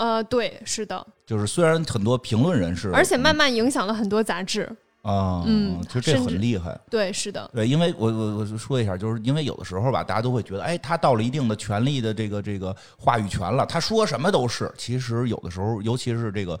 [0.00, 1.06] 呃，对，是的。
[1.26, 4.68] 就是虽然很多评论人士，而且慢慢影响了很多杂志。
[5.02, 6.78] 啊，嗯，其实这很厉害。
[6.90, 7.50] 对，是的。
[7.54, 14.72] 对，因为我我我说一下，就是因为有的时候吧，大家都会觉得，哎，他到了一定的权力的这个这个话语权了，他说什么都是。
[14.76, 16.58] 其实有的时候，尤其是这个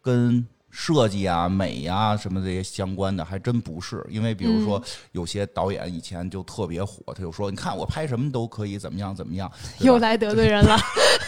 [0.00, 0.46] 跟。
[0.76, 4.04] 设计啊、美呀什么这些相关的，还真不是。
[4.10, 4.82] 因为比如说，
[5.12, 10.76] 有些导演以前就特别火，他就说：“你看我拍什么都可以，怎么样怎么样。”又来得罪人了，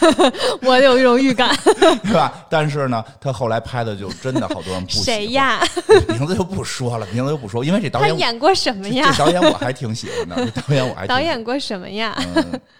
[0.63, 1.55] 我有一种预感，
[2.03, 2.45] 是吧？
[2.49, 5.05] 但是呢，他后来拍的就真的好多人不喜欢。
[5.05, 5.61] 谁呀？
[6.09, 9.09] 名字就不说了，名字就不说，因为这导演演过什么呀？
[9.11, 12.13] 这导演我还挺喜欢的，这导演我还 导演过什么呀？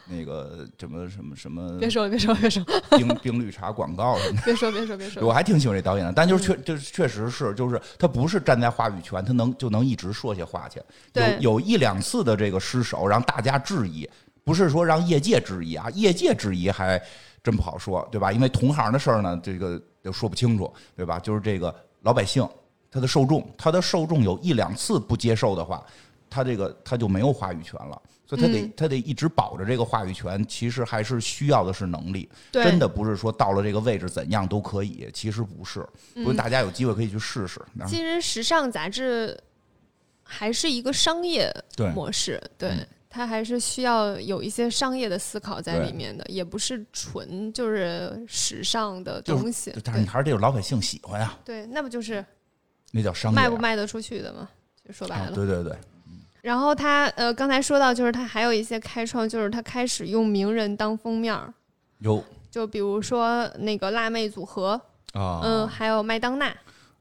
[0.09, 1.77] 那个什么什么什么？
[1.79, 2.63] 别说了别说了别说，
[2.97, 4.41] 冰冰绿茶广告什么？
[4.45, 10.81] 别说别说别说，我还挺喜欢这导演的，但就是确就是确实是，就是他不是站在话语权，他能就能一直说些话去。
[11.13, 14.09] 有有一两次的这个失手，让大家质疑，
[14.43, 17.01] 不是说让业界质疑啊，业界质疑还
[17.43, 18.31] 真不好说，对吧？
[18.31, 21.19] 因为同行的事儿呢，这个都说不清楚，对吧？
[21.19, 22.47] 就是这个老百姓，
[22.91, 25.83] 他的受众，他的受众有一两次不接受的话，
[26.29, 28.01] 他这个他就没有话语权了。
[28.27, 35.79] 所以他得他得一直保着这个话语权，其实还是需要的是能力，真的不是说到了这个位置怎样都可以，其实不是。
[36.13, 37.61] 不过大家有机会可以去试试。
[37.87, 39.39] 其实时尚杂志
[40.23, 41.49] 还是一个商业
[41.95, 49.73] 模式，对它还是需要有一些商业的思考在里面的，也不是纯就是时尚的东西。
[49.83, 51.33] 但是你还是得有老百姓喜欢呀。
[51.45, 52.23] 对，那不就是
[52.91, 54.49] 那叫商业卖不卖得出去的吗？
[54.85, 55.31] 就说白了。
[55.31, 55.73] 对对对。
[56.47, 61.53] 然后他呃，刚才说到，就是他还有一些开创，就是他开始用名人当封面儿，
[61.99, 64.79] 有，就比如说那个辣妹组合
[65.11, 66.55] 啊，嗯，还有麦当娜，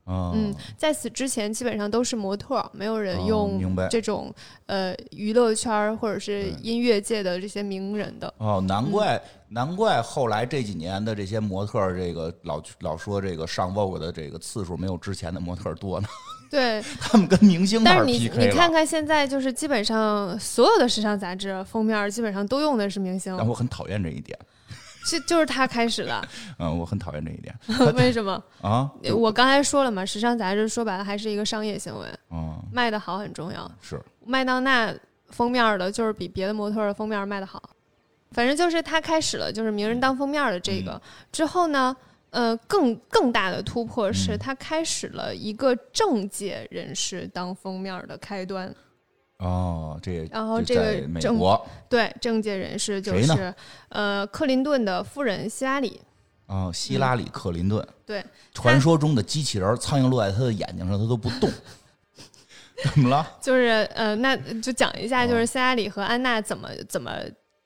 [0.06, 4.35] 嗯，在此之前基本上都是模特，没有人用这种
[4.66, 8.35] 呃娱乐圈或者是音乐界的这些名人的。
[8.38, 16.09] 哦，难怪难怪后来这几年的这些模特，这个老老说这个上 Vogue 的这个次数没有之前的模特多呢。
[16.50, 23.35] 对他们跟明星，但是你你看看现在，就是基本上所有的时尚杂志封面基本上都用的是明星。
[23.37, 24.38] 但我很讨厌这一点，
[25.09, 26.26] 就就是他开始了。
[26.59, 27.54] 嗯，我很讨厌这一点。
[27.94, 28.90] 为什么啊？
[29.14, 32.06] 我刚才说了嘛，时尚杂志说白了还是一个商业行为。
[32.30, 33.70] 嗯，卖的好很重要。
[33.80, 34.94] 是麦当娜
[35.30, 37.62] 封面的，就是比别的模特的封面卖的好。
[38.32, 41.00] 反正就是他开始了，就是名人当封面的这个
[41.32, 41.96] 之后呢。
[42.37, 48.70] 呃，更更大的突破是他开始了一个政界人士当封面的开端。
[49.38, 53.55] 哦，这然后这个美国对政界人士就是
[53.88, 55.99] 呃克林顿的夫人希拉里。
[56.44, 57.83] 哦，希拉里克林顿。
[58.05, 58.22] 对，
[58.53, 61.51] 传说中的机器人，苍蝇落在他的眼睛上，他都不动。
[62.85, 63.27] 怎么了？
[63.40, 67.11] 就是呃，那就讲一下，就是希拉里和安娜怎么怎么。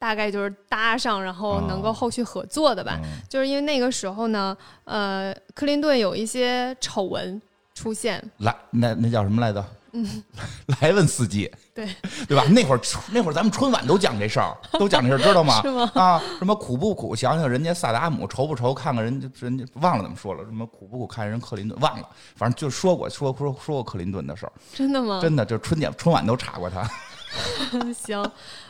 [0.00, 2.98] 大概就是搭上，然后能够后续合作的吧。
[3.28, 7.40] 就是因为那个时候呢，呃，克林顿有一些丑闻
[7.74, 8.20] 出现。
[8.38, 9.62] 来那那叫什么来着？
[9.92, 10.22] 嗯，
[10.80, 11.50] 莱文斯基。
[11.74, 11.86] 对
[12.28, 12.44] 对吧？
[12.48, 12.80] 那会儿
[13.12, 15.60] 那会儿咱们春晚都讲这事儿， 都讲这事儿，知道吗？
[15.62, 15.90] 是吗？
[15.94, 17.14] 啊，什么苦不苦？
[17.14, 18.72] 想想人家萨达姆，愁不愁？
[18.72, 20.42] 看看人家人家忘了怎么说了？
[20.44, 21.06] 什么苦不苦？
[21.06, 22.08] 看人克林顿，忘了。
[22.36, 24.52] 反正就说过说说说过克林顿的事儿。
[24.72, 25.18] 真的吗？
[25.20, 26.88] 真的，就春节春晚都查过他。
[27.94, 28.22] 行。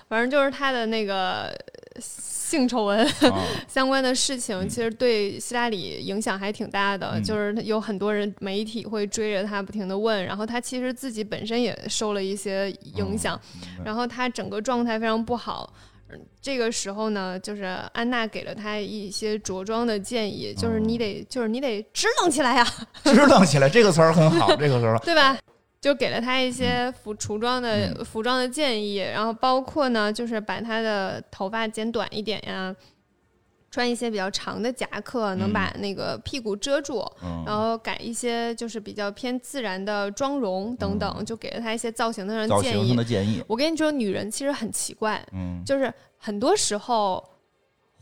[0.09, 1.49] 反正就是他的那个
[2.01, 3.09] 性丑闻
[3.69, 7.21] 相关的事情，其实对希拉里影响还挺大的。
[7.21, 13.41] 就是有很多人媒体会追着他不停的问，然后他其实自己本身也受了一些影响，
[13.85, 15.73] 然后他整个状态非常不好。
[16.43, 22.67] 这个时候呢，就是安娜给了他一些着装的建议，就是你得，就是你得支棱起来呀，
[23.05, 25.39] 支棱起来这个词儿很好，这个词儿 对吧？
[25.81, 32.75] 就给了他一些服服装的服装的建议，然后包括呢，就是把他的头发剪短一点呀，
[33.71, 37.03] 穿一些比较长的夹克，能把那个屁股遮住，
[37.47, 42.95] 然后改一些就是比较偏自然的妆容等等，就给了他一些造型的建议。
[42.95, 43.43] 的建议。
[43.47, 47.25] 我跟你说，女人其实很奇怪，嗯，就是很多时候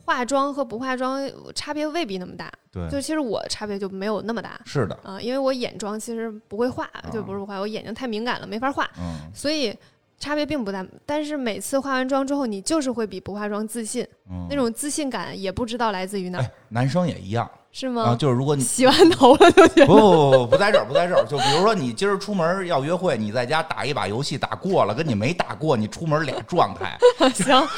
[0.09, 2.51] 化妆和不化妆差别未必那么大。
[2.73, 4.59] 对，就其实我差别就没有那么大。
[4.65, 8.91] 是的，啊，因为我眼妆其实不会画，就不是画，我眼睛太敏感了，没法画。
[8.99, 9.77] 嗯，所以。
[10.19, 14.07] 差别并不大，但是每次化完妆之后，你就是会比不化妆自信。
[14.51, 16.39] 那种自信感也不知道来自于哪。
[16.69, 18.15] 男生也一样，是吗？
[18.19, 21.25] 就是如果你洗完头了就觉得不不不不在这儿不在这儿。
[21.25, 26.99] 就比如说你今儿出门要约会，你在家打一把游戏打过了，跟你没打过，你出门俩状态。
[27.33, 27.69] 行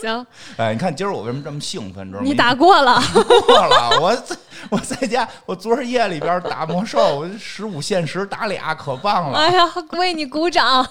[0.00, 0.26] 行。
[0.58, 2.06] 哎，你看今儿我为什么这么兴奋？
[2.06, 2.24] 知道吗？
[2.24, 3.00] 你打过了，
[3.46, 3.98] 过了。
[4.00, 4.36] 我在
[4.70, 9.38] 我在家，我昨儿夜里边打魔兽，十五限时打俩，可棒了。
[9.38, 10.86] 哎呀，为你鼓掌。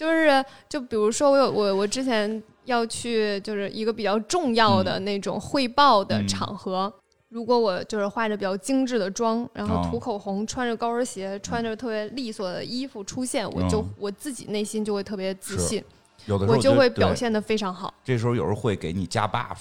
[0.00, 6.90] 就是，就比如说，我有我我之前要去，就是一个比较重要的那种汇报的场合。
[7.28, 15.84] 如果我就是化着比较精致的妆，然后涂口红，穿着高跟鞋，穿着特别利索的衣服出现，我就我自己内心就会特别自信，
[16.24, 17.92] 有的时候我就会表现的非常好。
[18.02, 19.58] 这时候有时候会给你加 buff。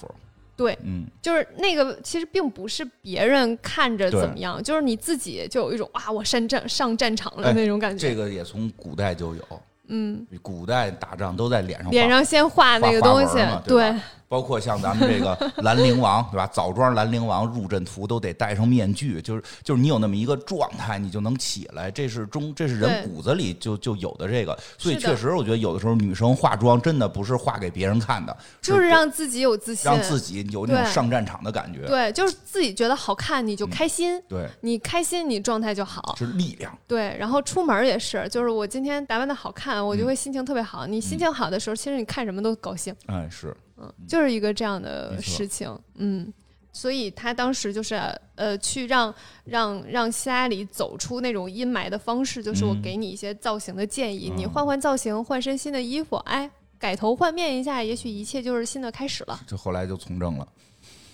[0.55, 8.07] 对，嗯，就是那个其实并不是别人看着怎么样，就是你自己就有一种哇，我上战上战场了那种感觉。
[8.09, 9.61] 这个也从古代就有。
[9.89, 13.93] 嗯，古代打仗都在脸上脸上先画那个东西，对。
[14.29, 16.45] 包括像咱们这个兰陵王，对吧？
[16.47, 21.89] 枣庄兰陵王入阵图都得戴上面具，就是就是你有那么一个状态，你就能起来。
[21.89, 24.57] 这是中， 这是人骨子里就就有的这个。
[24.77, 31.87] 所以确实，我觉得有的时候女生化妆真的不是化给别人看的，就是让自己有自信，让自己有那种上战场的感觉。
[31.87, 34.21] 对，就是自己觉得好看，你就开心。
[34.29, 36.15] 对，你开心，你状态就好。
[36.15, 36.71] 是力量。
[36.87, 40.85] 对，然后出门也是，就是我今天打扮的好看，我就会心情特别好。
[40.85, 42.95] 你心情好的时候，其实你看什么都高兴。
[43.07, 43.57] 哎，是。
[43.81, 46.33] 嗯，就是一个这样的事情，嗯，
[46.73, 47.95] 所以他当时就是
[48.35, 49.13] 呃，去让
[49.45, 59.39] 让让希拉里走出那种阴霾的方式，就是我给你一些造型的建议，你换换造型，换身新的衣服，哎，改头换面一下，也许一切就是新的开始了。
[59.47, 60.47] 就后来就从政了，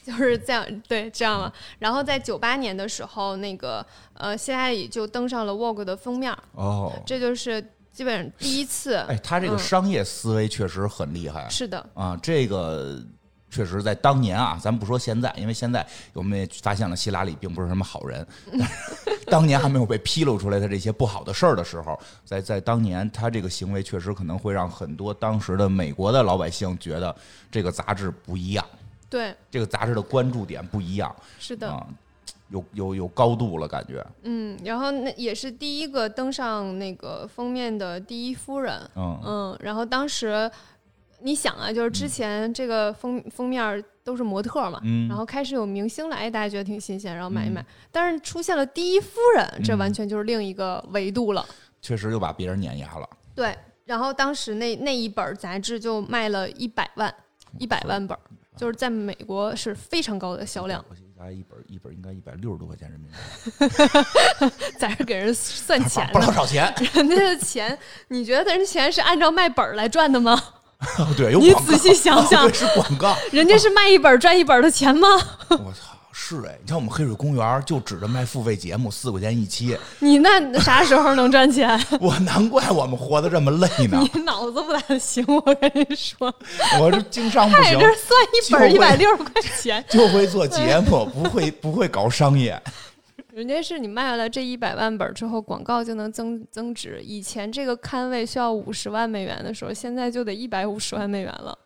[0.04, 1.54] 就是这样，对，这样了。
[1.78, 7.64] 然后在九八年的时候，那个呃，希拉里就登上了 Vogue 的封面，哦，这就是。
[7.96, 11.48] 基本上第一次，哎，他这个商业思维确实很厉害。
[11.50, 13.02] 是的，啊，这个
[13.50, 18.28] 确实在当年啊，咱不说现在，因为现在我们也发现了希拉里并不是什么好人。
[19.28, 27.16] 当年还没有被披露出来他这些不好的事儿的时候，在在当年，他这个行为确实可能会让很多当时的美国的老百姓觉得
[27.50, 28.66] 这个杂志不一样。
[29.10, 31.16] 对，这个杂志的关注点不一样。
[31.40, 31.88] 是的。
[32.50, 34.06] 有有有高度了，感觉。
[34.24, 38.80] 嗯，然后那也是第一个登上那个封面的第一夫人。
[38.96, 40.50] 嗯嗯，然后当时
[41.22, 44.80] 你想啊，就是之前这个封封面都是模特嘛，
[45.10, 47.66] 然后开始有明星来，大家觉得挺新鲜，然后买一买。
[47.92, 51.44] 但是出现了第一夫人，这完全就是另一个维度了。
[51.82, 53.10] 确实又把别人碾压了。
[53.34, 57.14] 对，然后当时那那一本杂志就卖了一百万，
[57.58, 58.16] 一百万本，
[58.56, 60.84] 就是在美国是非常高的销量。
[61.32, 63.16] 一本一本应该一百六十多块钱人民币，
[64.78, 66.74] 在这给人算钱，不老少钱。
[66.94, 67.78] 人家的钱，
[68.10, 70.42] 你觉得人钱是按照卖本来赚的吗？
[71.18, 75.08] 对，你仔细想想，是广告，人家是卖一本赚一本的钱吗？
[75.50, 75.95] 我操！
[76.18, 79.78] 是哎，你像我们黑水公园就指着卖付费节目，四块钱一期。
[80.00, 81.78] 你那啥时候能赚钱？
[82.00, 84.00] 我难怪我们活得这么累呢。
[84.14, 86.34] 你脑子不大行，我跟你说。
[86.80, 87.78] 我这经商不行。
[87.78, 92.60] 这算一本一百六十块钱，就会做节目，不会不会搞商业。
[93.34, 97.02] 人家是你卖了这一百万本之后，广告就能增增值。
[97.04, 101.58] 以前这个刊位需要五十万美元的时候，现在就得一百五十万美元了。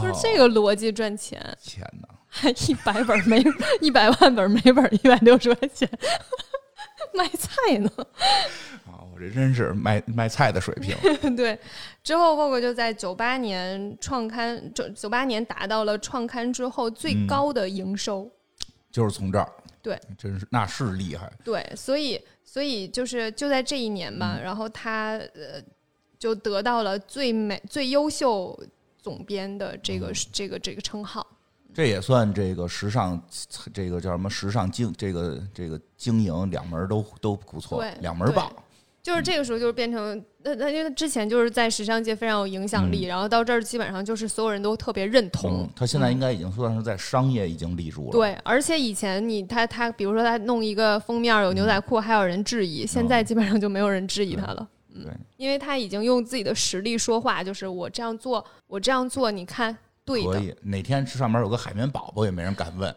[0.00, 1.40] 就是这个逻辑赚钱。
[1.62, 2.08] 天哪！
[2.32, 3.44] 还 一百本每
[3.80, 5.88] 一百万本每本一百六十块钱，
[7.12, 7.90] 卖菜呢？
[8.86, 10.96] 啊，我这真是卖卖菜的水平。
[11.34, 11.58] 对，
[12.04, 18.30] 之后 Vogue 就在九八年创刊，九九八年达到了创刊之后最高的营收，
[18.92, 19.52] 就是从这儿。
[19.82, 21.32] 对，真是那是厉害。
[21.42, 25.60] 对，所以所以就是就在这一年吧，然后他呃
[26.16, 28.56] 就得到了最美最优秀
[29.02, 31.26] 总编的这个这个这个称号。
[31.72, 33.22] 这也算这个时尚，
[33.72, 38.52] 这个叫什么时尚经这个这个经营两门都都不错，两门棒。
[39.02, 45.66] 就是这个时候就是变成那那因为之前就是在时尚界非常有影响力，然后到这儿基本上就是所有人都特别认同。
[45.74, 48.10] 他现在应该已经算是在商业已经立住了。
[48.10, 54.68] 对，而且以前你他他比如说他弄一个封面有牛仔裤，还有人质疑，现在基本上就没有人质疑他了。
[54.92, 59.76] 对，因为他已经用自己的实力说话，就是我这样做，我这样做，你看。
[60.02, 60.32] 对的。
[60.32, 62.92] 可以，哪天上面有个海绵宝宝，也没人敢问。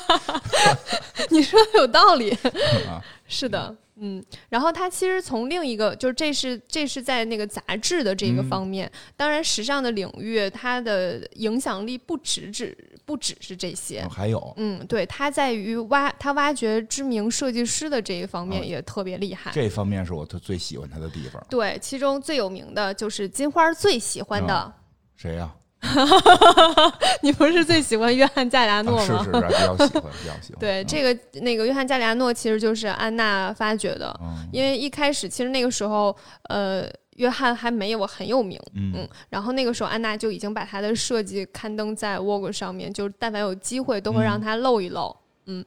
[1.30, 2.36] 你说的有道理，
[3.26, 3.74] 是的。
[3.96, 12.76] 嗯，然后他其实从另一个，就是这是这是在那个杂志的这个方面，当然时尚的领域，它的影响力不只只
[13.10, 21.44] 不只是这些，还有，嗯，对，他在于挖他挖掘知名设计师的这一方面也特别厉害，这方面是我最喜欢他的地方。
[21.50, 24.72] 对，其中最有名的就是金花最喜欢的
[25.16, 25.52] 谁呀？
[27.20, 29.24] 你不是最喜欢约翰加里亚诺吗？
[29.24, 30.60] 是是是，比较喜欢，比较喜欢。
[30.60, 34.16] 对，这个那个约翰加里亚诺其实就是安娜发掘的，
[34.52, 36.88] 因为一开始其实那个时候，呃，
[37.20, 45.14] 约翰还没有很有名，嗯，然后那个时候安娜就已经把他的设计刊登在 Vogue 上面，就是但凡有机会都会让他露一露，
[45.44, 45.64] 嗯，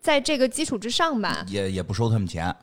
[0.00, 2.54] 在这个基础之上吧，也也不收他们钱，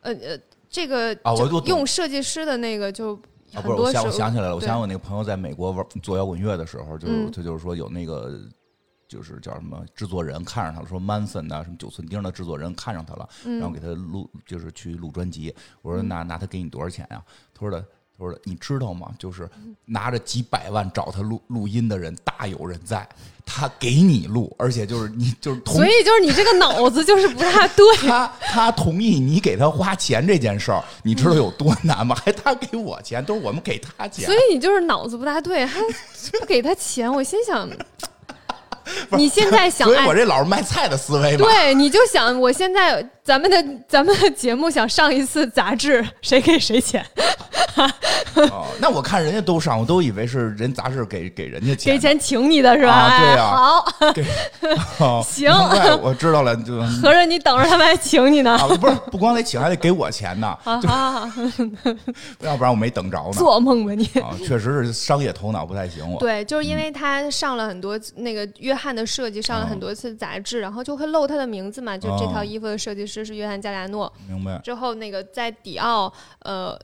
[0.00, 0.38] 呃呃，
[0.68, 3.18] 这个啊，我用设计师的那个就。
[3.54, 8.40] 啊，不是，我想我想起来了，我想我那个朋友在美国玩做摇滚乐的时候，就他就是说有那个
[9.12, 15.54] 就是叫什么制作人看上他了，说 Manson 的什么九寸钉的制作人看上他了，然后给他录就是去录专辑。
[15.82, 17.22] 我说那那他给你多少钱呀？
[17.52, 17.84] 他说的。
[18.14, 19.10] 他说的：“你知道吗？
[19.18, 19.48] 就是
[19.86, 23.08] 拿着几百万找他录录音的人大有人在，
[23.44, 27.86] 他给你录，而且就是你就是同，所以就是你这个脑子就是不大对。
[28.06, 32.14] 他他同意你给他花钱这件事儿，你知道有多难吗？
[32.14, 34.26] 还他给我钱，都是我们给他钱。
[34.26, 35.80] 所以你就是脑子不大对，还
[36.38, 37.10] 不给他钱。
[37.10, 37.66] 我心想。”
[39.16, 41.36] 你现在想，所以我这老是卖菜的思维。
[41.36, 47.04] 对，你就想，我现在咱们的咱们的节目想上一次杂志， 谁给谁钱？
[48.34, 53.18] 哦，那我看人家都上，我都以为是人杂志给给人家钱，给钱请你的是吧？
[54.12, 54.24] 对
[54.74, 55.50] 呀，好， 行，
[56.02, 58.56] 我知道了，就合着你等着他们还请你呢？
[58.58, 60.46] 啊不是，不光得请，还得给我钱呢。
[60.64, 61.32] 啊，
[62.40, 63.32] 要不然我没等着呢。
[63.32, 64.04] 做梦吧你！
[64.20, 66.10] 啊，确实是商业头脑不太行。
[66.10, 71.96] 我对，就是因为他上了很多那个约翰的设计，上了很多次杂志，然后就会露他的名字嘛。
[71.96, 74.12] 就这套衣服的设计师是约翰加利亚诺。
[74.28, 74.58] 明白。
[74.64, 76.78] 之后那个在迪奥，呃。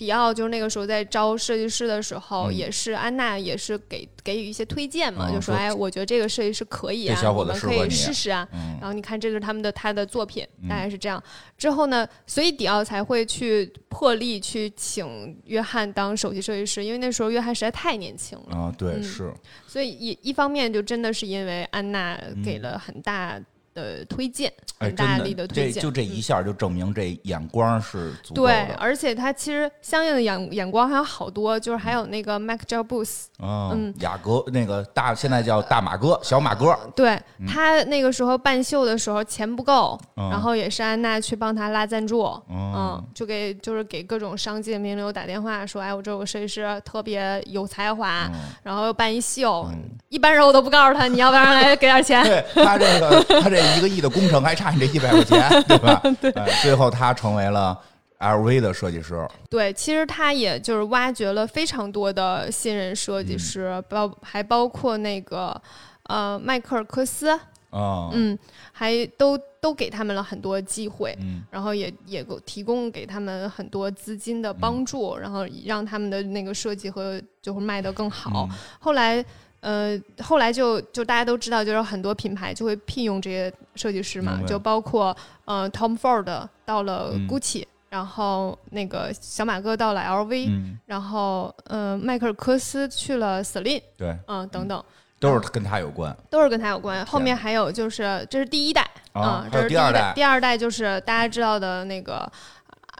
[0.00, 8.48] 迪奥就是那个时候在招设计师的时候，也是安娜也是给给予一些推荐嘛，就说哎，我觉得这个设计师可以啊，我们可以试试啊。
[8.80, 11.22] 然后你看，这是他们的他的作品，大概是这样。
[11.58, 18.74] 之后呢，所以迪奥才会去破例去请约翰当首席设计师，因为那时候约翰实在太年轻了啊。
[18.78, 19.30] 对，是。
[19.66, 23.38] 所以一一方面就真的是因为安娜给了很大。
[23.74, 28.52] 的推荐，很大力的推荐，就这一下就证明这眼光是足够的。
[28.52, 36.76] 对，而且他其实相应的眼眼光还有好多，就是还有那个 Mac Jobs，嗯，雅阁那个大现在叫大马哥，小马哥。
[36.96, 48.28] 对他那个时候办秀的时候钱不够，然后也是安娜去帮他拉赞助，嗯，就给就是给各种商界名流打电话说，哎，我这有个设计师特别有才华，
[48.62, 49.68] 然后又办一秀，
[50.08, 52.22] 一般人我都不告诉他，你要不然来给点钱。
[52.24, 53.59] 对他这个他这。
[53.76, 56.00] 一个亿的工程还差你这一百块钱，对吧？
[56.20, 56.32] 对，
[56.62, 57.78] 最后他成为了
[58.18, 59.26] LV 的设计师。
[59.48, 65.60] 对，其实他也就是挖掘了非常多的新人设计师，包还包括那个
[66.04, 67.28] 呃迈克尔科斯
[67.70, 68.38] 啊，嗯，
[68.72, 78.48] 还都都给他们了很多机会，嗯，然后也也提供给他们很多资金的帮助，然后让他们的那个设计和就是卖得更好。
[78.78, 79.24] 后来。
[79.60, 94.82] 呃，后来就就大家都知道，就是很多品牌就会聘用这些设计师嘛，就包括呃，Tom Ford 到了 Gucci，然后那个小马哥到了 LV，然后呃，迈克尔科斯去了 Celine，对，嗯，等等，
[95.18, 97.04] 都是跟他有关，都是跟他有关。
[97.04, 102.26] 后面还有就是这是第一代啊，这是第二代，第二代就是大家知道的那个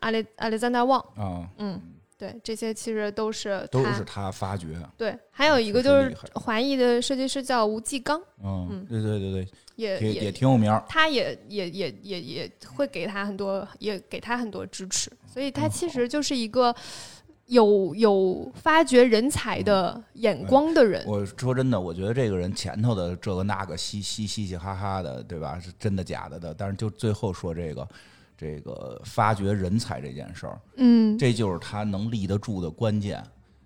[0.01, 1.81] 阿雷阿雷赞达旺啊，嗯。
[2.21, 4.67] 对，这些其实都是都是他发掘。
[4.95, 8.21] 对，还有一个就是华裔的设计师叫吴继刚。
[8.45, 10.71] 嗯，对对对对，也也挺有名。
[10.87, 15.11] 他也也也也也会给他很多，也给他很多支持。
[15.27, 16.75] 所以他其实就是一个
[17.47, 21.03] 有有发掘人才的眼光的人。
[21.07, 25.59] 我说真的，我觉得这个人前头的这个那个嘻嘻嘻嘻哈哈的，对吧？
[25.59, 26.53] 是真的假的的？
[26.53, 27.89] 但是就最后说这个。
[28.41, 33.23] 这个发掘人才这件事儿，嗯，这就是他能立得住的关键。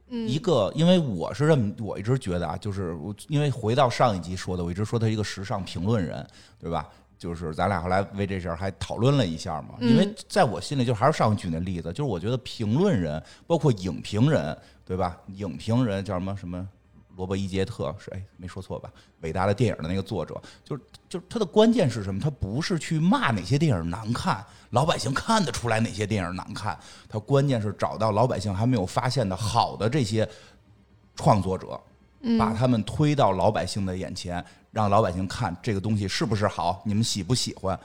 [0.08, 6.26] 一个，因为我是这么，我一直觉得啊，就是我，因为回到上一集说的，我一直说他一个时尚评论人，
[6.58, 6.88] 对吧？
[7.16, 9.76] 就是咱俩后来为这事儿还讨论了一下嘛。
[9.80, 15.16] 因为在我心里，就还是上举那例子，就是我觉得评论人，包括影评人，对吧？
[15.28, 16.68] 影评人叫什么什么？
[17.16, 18.90] 罗伯伊杰特是哎，没说错吧？
[19.20, 22.20] 伟大的电影的那个作者，就是就是他的关键是什么？
[22.20, 26.78] 他不是去骂哪些电影难看，老百姓看得出来哪些电影难看。
[27.08, 30.28] 他关键是找到老百姓还没有发现的好的这些
[31.14, 31.80] 创作者，
[32.38, 37.78] 把他们推到老百姓的眼前，让老百姓看这个东西是不是好，你们喜不喜欢？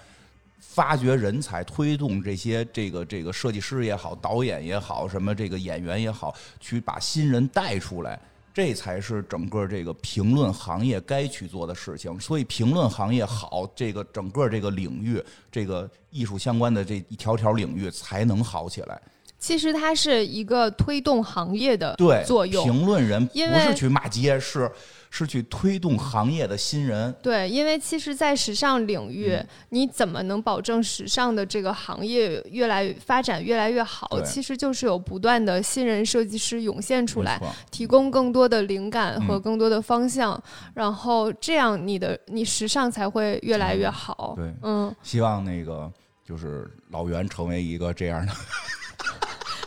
[0.60, 8.20] 发掘人才，推动这些这个这个设计师也好，导演也好，什么这个演员也好，去把新人带出来。
[8.60, 19.02] 这才是整个这个评论行业该去做的事情，所以评论行业好，这个整个这个领域，这个艺术相关的这一条条领域才能好起来。
[19.40, 22.64] 其实它是一个推动行业的作用。
[22.64, 24.70] 评论人不是去骂街，是。
[25.12, 29.36] 是去推动行业的新人，对，因为其实，在时尚领域，
[29.70, 34.22] 你怎么能保证时尚的这个行业越来发展越来越好？
[34.22, 40.40] 其实就是有不断的新人设计师涌现出来，提供更多的灵感和更多的方向，
[40.76, 44.36] 然后这样你的你时尚才会越来越好。
[44.38, 45.92] 对，嗯，希望那个
[46.24, 48.32] 就是老袁成为一个这样的。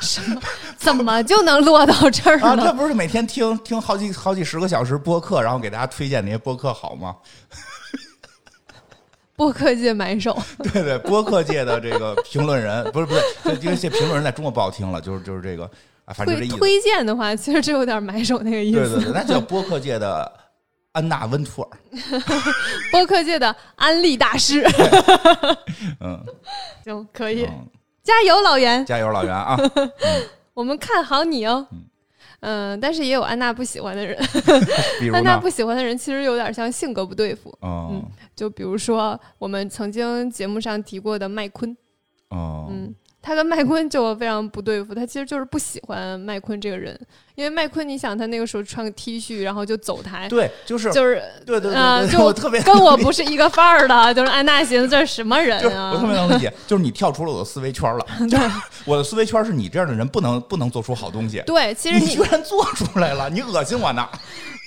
[0.03, 0.41] 什么？
[0.77, 2.65] 怎么就能落到这儿呢？
[2.67, 7.17] 这不是每天听听好几好几十个小时播客，然后给大家推荐那些播客好吗？
[9.35, 10.39] 播客界买手，
[10.73, 13.23] 对对，播客界的这个评论人，不是不是，
[13.63, 15.65] 因为这评论人在中国不好听了，就是就是这个
[16.05, 16.57] 啊，反正这意思。
[16.59, 18.81] 推荐的话，其实就有点买手那个意思。
[18.81, 20.31] 对对对，那叫播客界的
[20.93, 21.79] 安娜温图尔，
[22.93, 24.65] 播客界的安利大师。
[26.01, 26.23] 嗯，
[26.85, 27.49] 行，可以。
[28.03, 28.85] 加油，老袁！
[28.85, 29.57] 加油，老袁啊！
[30.55, 31.67] 我们看好你哦。
[32.41, 34.19] 嗯，但是也有安娜不喜欢的人。
[35.15, 37.57] 安娜不喜欢的人其实有点像性格不对付。
[37.63, 41.77] 嗯，就比如说我们曾经节目上提过的麦昆。
[42.31, 42.67] 哦。
[42.71, 42.95] 嗯。
[43.23, 46.99] 他跟麦昆就非常不对付，他其实就是不喜欢麦昆这个人，
[47.37, 55.93] 因为麦昆，你想他那个时候穿个 T 恤，然后就走台，对，就是就是对对对，就特别跟我不是一个范儿的，就是安娜寻思这是什么人啊？
[55.93, 58.51] 我特别能理解，就是你跳出了我的思维圈了， 就是
[58.85, 64.09] 我的思维圈是你这样的人不能不能做出好东西，对，其实你居然做出来了，你恶心我呢。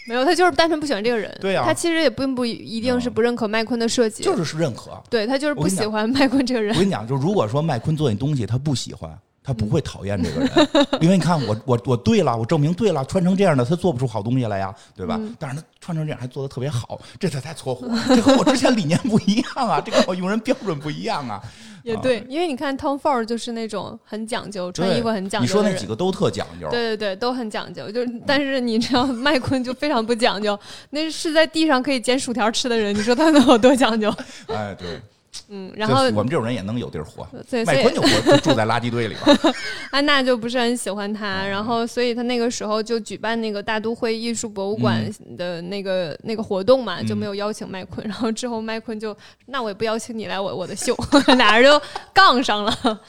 [0.08, 1.36] 没有，他就是单纯不喜欢这个人。
[1.42, 5.02] 对呀，他其实也并不一定是不认可麦昆的设计，就是是认可。
[5.10, 6.74] 对他就是不喜欢麦昆这个人。
[6.74, 9.12] 我跟你讲，就如果说麦昆做你东西他不喜欢，
[9.46, 15.20] 他不会讨厌这个人，因为你看我我我对了，我证明对了，穿成这样的他做不出好东西来呀，对吧？
[15.38, 21.40] 但是他穿成这样还做的特别好，这才太搓火，这和我之前理念不一样啊，这跟我用人标准不一样啊。
[21.86, 25.46] 也对，因为你看 Tom Ford 就是那种很讲究，穿衣服很讲究。
[25.46, 26.68] 你说那几个都特讲究。
[26.72, 27.92] 对对对，都很讲究。
[27.92, 34.12] 就是，但是你知道 麦昆就非常不讲究，那是在地上可以捡薯条吃的人，你说他能有多讲究？
[34.50, 35.00] 哎，对。
[35.50, 37.28] 嗯，然后我们这种人也能有地儿活。
[37.50, 39.38] 对， 麦昆就活住在垃圾堆里边。
[39.92, 45.04] 安娜就不是很喜欢他，然后所以他那个时候就举办那个大都会艺术博物馆
[45.38, 48.06] 的那个那个活动嘛，就没有邀请麦昆。
[48.08, 49.16] 然后之后麦昆就
[49.46, 50.96] 那我也不邀请你来我我的秀，
[51.38, 51.82] 俩人就
[52.14, 53.02] 杠上了。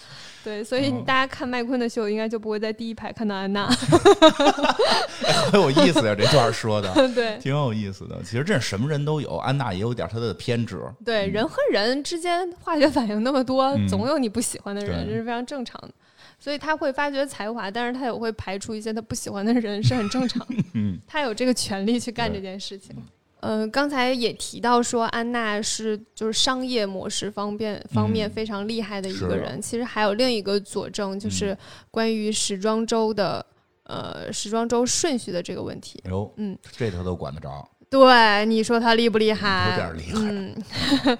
[0.46, 3.66] 对，所以大家看麦昆的秀，应该就不会在第一排看到安娜。
[5.50, 8.22] 很有意思呀，这段说的， 对，挺有意思的。
[8.22, 10.80] 其实这什么人都有，安娜也有点她的偏执。
[11.04, 15.90] 对，人和人之间化学反应那么多， 总有你不喜欢的人，这是非常正常的。
[16.38, 20.54] 所以他会发掘才华，但是他也会排除一些他不喜欢的人，是很正常的。
[20.74, 22.94] 嗯，他有这个权利去干这件事情。
[23.40, 29.60] 呃，刚才也提到说，安娜是就是商业模式方面方面非常厉害的一个人。
[29.60, 31.56] 其实还有另一个佐证，就是
[31.90, 33.44] 关于时装周的
[33.84, 36.02] 呃时装周顺序的这个问题。
[36.08, 37.68] 哟，嗯，这他都管得着。
[37.88, 39.70] 对，你说他厉不厉害？
[39.70, 40.54] 有点厉害，嗯，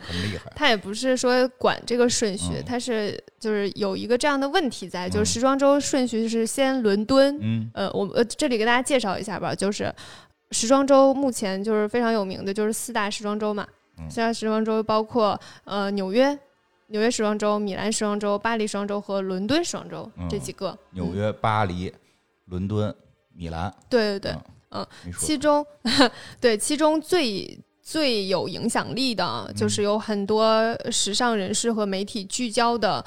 [0.02, 0.50] 很厉 害。
[0.56, 7.38] 他也不是说管这个顺序，他是就是有一个这样的问题在，就是时装周顺序是先伦敦。
[7.40, 9.94] 嗯，呃，我呃这里给大家介绍一下吧，就是。
[10.52, 13.66] 时装周目前就是非常有名的，就是四大时装周嘛。
[14.10, 16.38] 四大时装周包括呃纽约
[16.88, 20.78] 纽约时装周、米兰时装周、巴黎时装周和伦敦时装周这几个。
[20.90, 21.92] 纽约、巴黎、
[22.44, 22.94] 伦敦、
[23.34, 23.74] 米兰。
[23.88, 24.36] 对对对，
[24.70, 24.86] 嗯，
[25.18, 25.66] 其中
[26.40, 30.52] 对其中最最有影响力的，就是有很多
[30.92, 33.04] 时尚人士和媒体聚焦的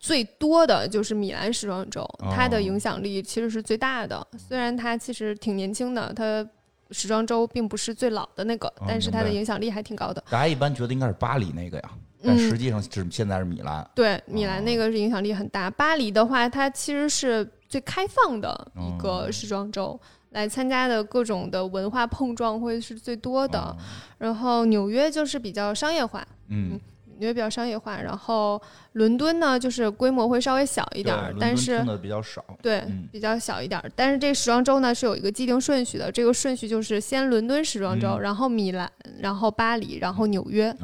[0.00, 4.26] 最多的就是米兰时装周，它的影响力其实是最大的。
[4.36, 6.46] 虽然它其实挺年轻的，它。
[6.92, 10.22] 时装周并不是最老的那个，但是它的影响力还挺高的。
[10.30, 11.90] 大家一般觉得应该是巴黎那个呀，
[12.22, 13.88] 但实际上是现在是米兰。
[13.94, 15.70] 对，米兰那个是影响力很大。
[15.70, 19.98] 巴黎的话，它其实是最开放的一个时装周，
[20.30, 23.76] 来参加的各种的文化碰撞会是最多的。
[24.18, 26.78] 然后纽约就是比较商业化，嗯。
[27.22, 28.60] 因为比较商业化，然后
[28.94, 33.88] 伦敦呢，就是规模会稍微小一点儿，但是比较少，对，比较小一点儿。
[33.94, 40.74] 但是这时装周呢是有一个既定顺序的，这个顺序就是先伦敦时装周，然后米兰，然后巴黎，然后纽约。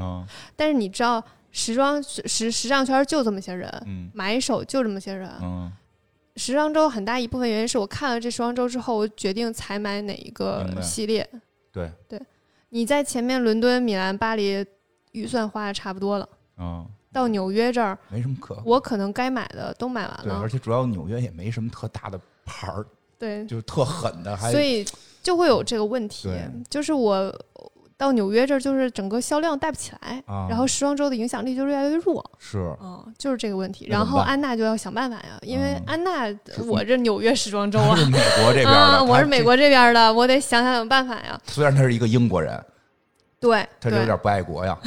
[0.54, 1.20] 但是你知道，
[1.50, 3.68] 时装时时尚圈就这么些人，
[4.14, 5.28] 买手就这么些人。
[6.36, 11.28] 时装周很大一部分原因是我看了这时装周之后，我决定采买哪一个系列。
[11.72, 12.20] 对对，
[12.68, 14.64] 你在前面伦敦、米兰、巴黎
[15.18, 20.24] 预算花的差不多了，嗯，到纽约这儿没什么可，我可能该买的都买完了。
[20.24, 22.86] 对，而且主要纽约也没什么特大的牌儿，
[23.18, 24.84] 对，就是特狠的，还所以
[25.22, 26.30] 就会有这个问题，
[26.70, 27.34] 就是我。
[27.98, 32.24] 到纽约这儿就是整个销量带不起来，然后时装周的影响力就越来越弱。
[32.38, 33.88] 是，嗯，就是这个问题。
[33.90, 36.32] 然后安娜就要想办法呀，因为安娜，
[36.68, 41.36] 我这纽约时装周啊，美国这边的，我是美国这边的，我得想想想办法呀。
[41.48, 42.64] 虽然他是一个英国人，
[43.40, 44.78] 对，他有点不爱国呀。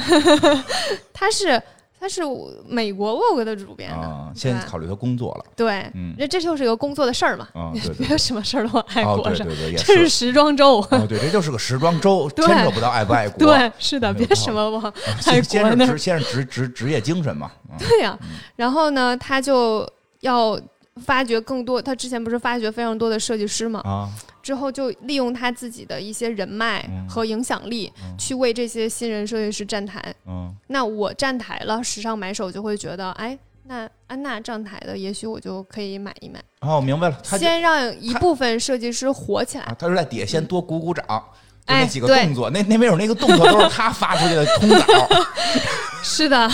[1.12, 1.60] 他是。
[2.02, 2.20] 他是
[2.66, 5.44] 美国 Vogue 的主编啊，先考虑他工作了。
[5.54, 7.46] 对，嗯，这这就是一个工作的事儿嘛。
[7.54, 9.46] 啊，没有什么事儿都爱国上。
[9.46, 10.80] 对对对，这是时装周。
[10.90, 13.38] 哦，对，这就是个时装周，牵扯不到爱不爱 国。
[13.38, 14.82] 对，是的，别什么往
[15.26, 17.52] 爱国先是职，先是职职职业精神嘛。
[17.78, 18.18] 对呀，
[18.56, 19.88] 然后呢，他就
[20.22, 20.60] 要
[21.06, 21.80] 发掘更多。
[21.80, 23.80] 他之前不是发掘非常多的设计师嘛？
[23.84, 24.10] 啊。
[24.42, 30.02] 之后就利用他自己的一些人脉和影响力，去为这些新人设计师站台。
[30.26, 36.42] 嗯，那我站台了，时尚买手就会觉得，哎，那安娜站台的，也许我就可以买一买。
[36.60, 37.18] 哦，明白了。
[37.22, 39.76] 先让一部分设计师火起来。
[39.78, 41.24] 他是在底下先多鼓鼓掌，
[41.66, 45.08] 那几个动作，那那边有那个动作都是他发出去的通稿。
[46.02, 46.50] 是的。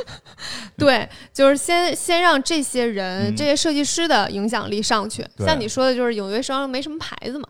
[0.76, 5.26] 对，就是先先让这些人、这些设计师的影响力上去。
[5.38, 7.46] 像你说的，就是纽约时装周没什么牌子嘛，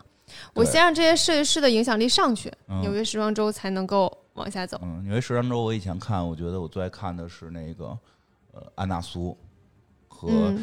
[0.53, 4.79] 我先让这些设计师的影响力上去，纽约时装周才能够往下走。
[4.83, 7.97] 嗯，纽约时装周我以前看，我觉得我最爱看的是那个
[8.51, 9.37] 呃安娜苏
[10.07, 10.53] 和。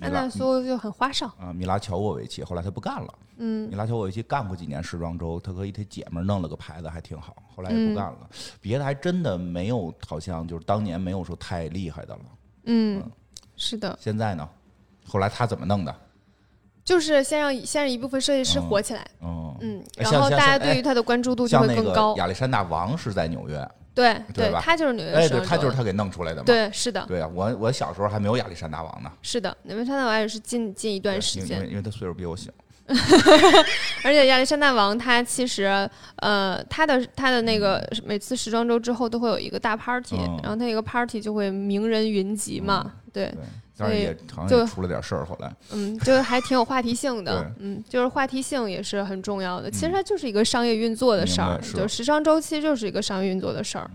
[0.00, 3.14] 安娜苏就很花哨啊，米拉乔沃维奇后来他不干了。
[3.38, 8.30] 嗯，米拉乔沃维奇干过几年时装周，他和一他姐们弄了个牌子还挺好，后来也不干了。
[8.60, 12.22] 别的还真的没有，好像就是当年没有说太厉害的了。
[12.64, 13.02] 嗯，
[13.56, 13.98] 是的。
[14.00, 14.48] 现在呢？
[15.06, 15.94] 后来他怎么弄的？
[16.84, 19.06] 就是先让先让一部分设计师火起来。
[19.22, 22.16] 嗯嗯，然后大家对于他的关注度就会更高。
[22.16, 23.70] 亚历山大王是在纽约。
[23.98, 26.44] 对对他就是纽约哎，对，他就是他给弄出来的嘛。
[26.46, 27.04] 对，是的。
[27.08, 29.10] 对啊，我我小时候还没有亚历山大王呢。
[29.22, 32.50] 是的，亚历山大王也是近近一段时间，因为因为他岁数比我小。
[34.02, 35.64] 而且亚历山大王他其实
[36.16, 43.34] 呃，他的他的那个每次时装周之后都会有一个大 party，然后他一个 party 就会名人云集嘛，对。
[43.78, 49.70] 但是也好像出了点事儿，后来嗯，就是还挺有话题性的，嗯，就是话题性也是很重要的。
[49.70, 53.88] 其实它就是一个商业运作的事儿，就时装周期就是一个商业运作的事儿。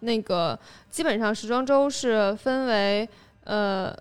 [0.00, 0.58] 那个
[0.90, 3.08] 基本上时装周是分为
[3.44, 3.96] 呃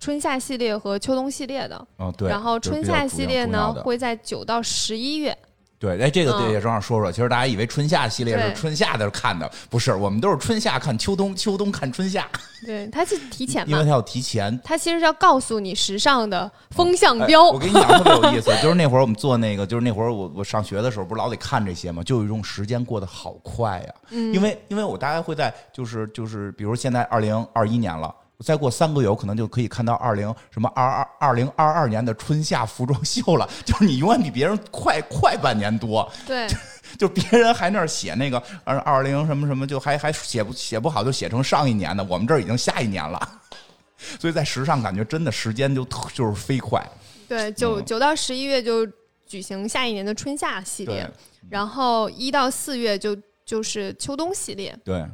[0.00, 5.36] 春夏系列和秋冬系列的，哦对，然后春夏系列呢会在九到十一月。
[5.78, 7.12] 对，哎，这个对也正好说说。
[7.12, 12.26] 其实大家以为春夏系列是春夏的看的，不是，我们都是春夏看秋冬，秋冬看春夏。
[12.64, 14.58] 对，它是提前，因为它要提前。
[14.64, 17.50] 它其实是要告诉你时尚的风向标。
[17.50, 23.94] 我跟你讲特别有意思，就是那会儿我们做那个，就是那会儿我我上学的时候，不是老得看这些嘛，就有一种时间过得好快呀。
[24.10, 24.32] 嗯。
[24.32, 28.14] 因为因为我大概会在就是就是，比如现在二零二一年了。
[28.40, 33.48] 再过三个月，我可能就可以看到二零什么二二二零二二年的春夏服装秀了。
[33.64, 36.10] 就是你永远比别人快快半年多。
[36.26, 36.46] 对，
[36.98, 42.02] 就别人还那儿写那个二二零什么什么，就还还写不写不好，就写成上一年的。
[42.04, 43.40] 我们这儿已经下一年了。
[44.20, 46.84] 所以在时尚感觉真的时间就就是飞快。
[47.28, 48.86] 对，九九到十一月就
[49.26, 51.08] 举行下一年的春夏系列，
[51.48, 53.16] 然后一到四月就
[53.46, 54.76] 就是秋冬系列。
[54.84, 55.06] 对。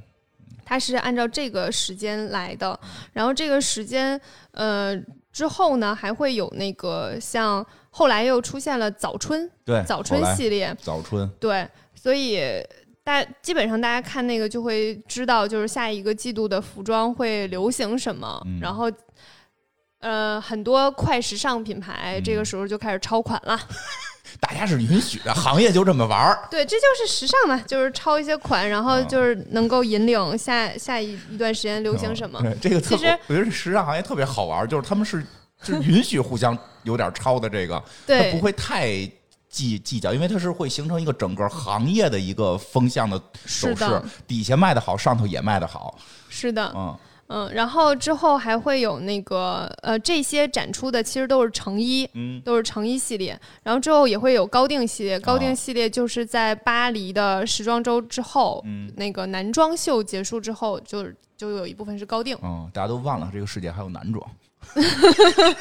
[0.70, 2.78] 它是按照这个时间来的，
[3.12, 4.18] 然后这个时间，
[4.52, 4.96] 呃，
[5.32, 12.40] 之后呢还会有那个像后来又出现了早春，对，早春系列，早春，对，所以
[13.02, 18.88] 大基本上大家看那个就会知道，就是下一个季度的服装会流行什么，然后，
[19.98, 23.58] 呃，很多快时尚品牌这个时候就开始超款了。
[24.38, 26.46] 大家是允许的，行业就这么玩儿。
[26.50, 32.40] 对，这就是时尚嘛，就是抄一些款，然后就是能够引领下下一一段时间流行什么。
[32.40, 35.24] 对，这个其实我觉得时尚行业特别好玩，就是他们是
[35.62, 38.88] 就是允许互相有点抄的这个， 对，不会太
[39.48, 45.98] 计计较，因为它是会形成一个整个行业的一个风向的走势，底下卖的好，上头也卖的好。
[46.28, 46.96] 是的，嗯。
[47.32, 53.40] 嗯，然后之后还会有那个呃，这些展出的其实都是成衣，嗯，都是成衣系列。
[53.62, 61.06] 然后之后也会有高定系列，高定系列就是在巴黎的时装周之后，嗯，那个男装秀结束之后，就
[61.36, 62.36] 就有一部分是高定。
[62.42, 64.30] 嗯，大家都忘了这个世界还有男装。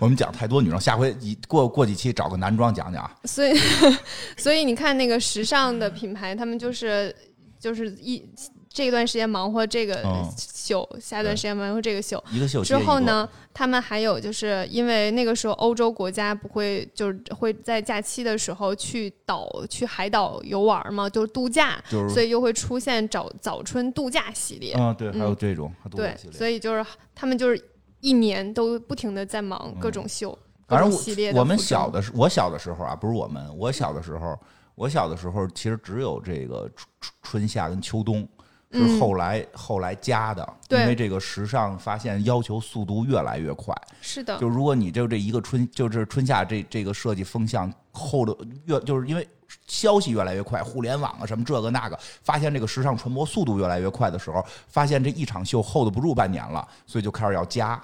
[0.00, 3.10] 我们讲太多女装，下回一过过几期找个男装讲讲。
[3.24, 3.52] 所以，
[4.38, 7.14] 所以你看那个时尚的品牌，他们就是
[7.60, 8.26] 就是一。
[8.68, 10.02] 这段时间忙活这个
[10.36, 24.74] 秀，下一段时间忙活这个秀，一个秀之后呢，他们还有就是因为那个时候欧洲国家不会就是会在假期的时候去岛去海岛游玩嘛，就是度假，所以又会出现早早春度假系列。
[24.78, 27.60] 嗯，对，还有这种对，所以就是他们就是
[28.00, 30.38] 一年都不停的在忙各种秀，
[30.68, 31.32] 反正系列。
[31.32, 34.38] 我们小的时，我小的时候啊，不是我们，我小的时候。
[34.74, 38.24] 我小的时候，其实只有这个春春夏跟秋冬，
[38.70, 43.74] 是后来后来加的，因为这个时尚发现要求速度越来越快。
[44.00, 49.26] 是的，就如果你就这一个春，就是春夏这这个设计风向后的越，就是因为
[49.66, 57.82] 消息越来越快，互联网啊什么这个那个，发现这个时尚传播速度越来越快的时候，发现这一场秀 hold 不住半年了，所以就开始要加。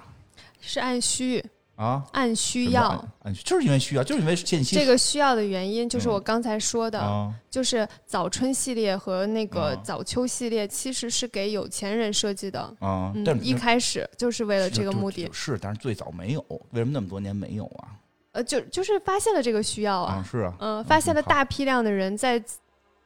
[0.61, 1.43] 是按需。
[1.75, 4.75] 啊，按需要，按就是因为需要，就是因为信息。
[4.75, 13.13] 这个需要的原因就是我刚才说的，就是早春系列和那个早秋系列其实是给有钱人设计的啊。
[13.25, 15.29] 但一开始就是为了这个目的。
[15.33, 17.87] 是，但是最早没有，为什么那么多年没有啊？
[18.31, 20.25] 呃，就就是发现了这个需要啊。
[20.29, 20.53] 是啊。
[20.59, 22.41] 嗯，发现了大批量的人在，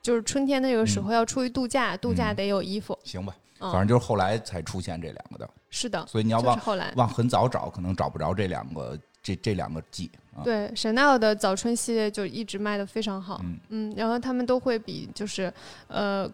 [0.02, 2.98] 就是春天那个时候要出去度假，度假得有衣服。
[3.04, 3.36] 行吧。
[3.60, 10.10] 反正就是后来才出现这两个的，是的，所以你要往后来往很早找，可能找不着这两个这这两个季。
[10.44, 15.54] 对，Chanel 的早春系列就一直卖的非常好，嗯，然后他们都会比就是
[15.88, 16.32] 呃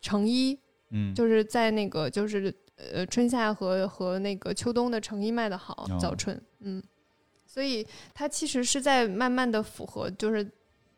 [0.00, 0.58] 成衣，
[0.90, 6.82] 嗯，就是在那个就是呃春夏和和那个秋冬的成衣卖的好，早春，嗯，
[7.46, 10.50] 所以它其实是在慢慢的符合就是。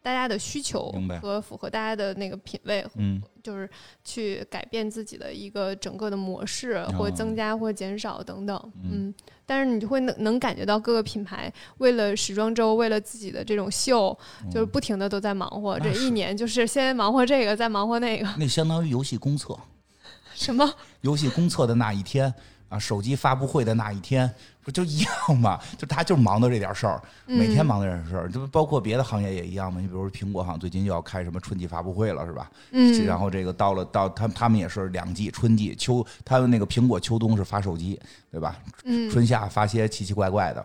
[0.03, 0.91] 大家的需求
[1.21, 3.69] 和符合大家的那个品味，嗯，就是
[4.03, 9.13] 去改变自己的一个整个的模式，或增加或减少等等，嗯，
[9.45, 14.17] 但是你就会能能感觉到各个品牌为了时装周，为了自己的这种秀，
[14.51, 19.59] 就是不停的都在忙活，这一年就是先忙活这个，再忙活那个，那相当于游戏公测，
[20.35, 20.73] 什么？
[21.03, 22.33] 游戏公测的那一天。
[22.71, 25.61] 啊，手机发布会的那一天不就一样吗？
[25.77, 29.81] 就他就忙的这点事儿，每天忙的这点事儿，这不包括别的行业也一样嘛。
[29.81, 32.51] 你比如说苹果，好像最近又要开什么春季发布会了，是吧？
[32.71, 33.05] 嗯。
[33.05, 38.01] 然后这个到了到他他们也是两季，春季秋，他们那个苹果秋冬是发手机，
[38.31, 38.57] 对吧？
[38.85, 39.11] 嗯。
[39.11, 40.65] 春夏发些奇奇怪怪的。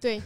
[0.00, 0.22] 对，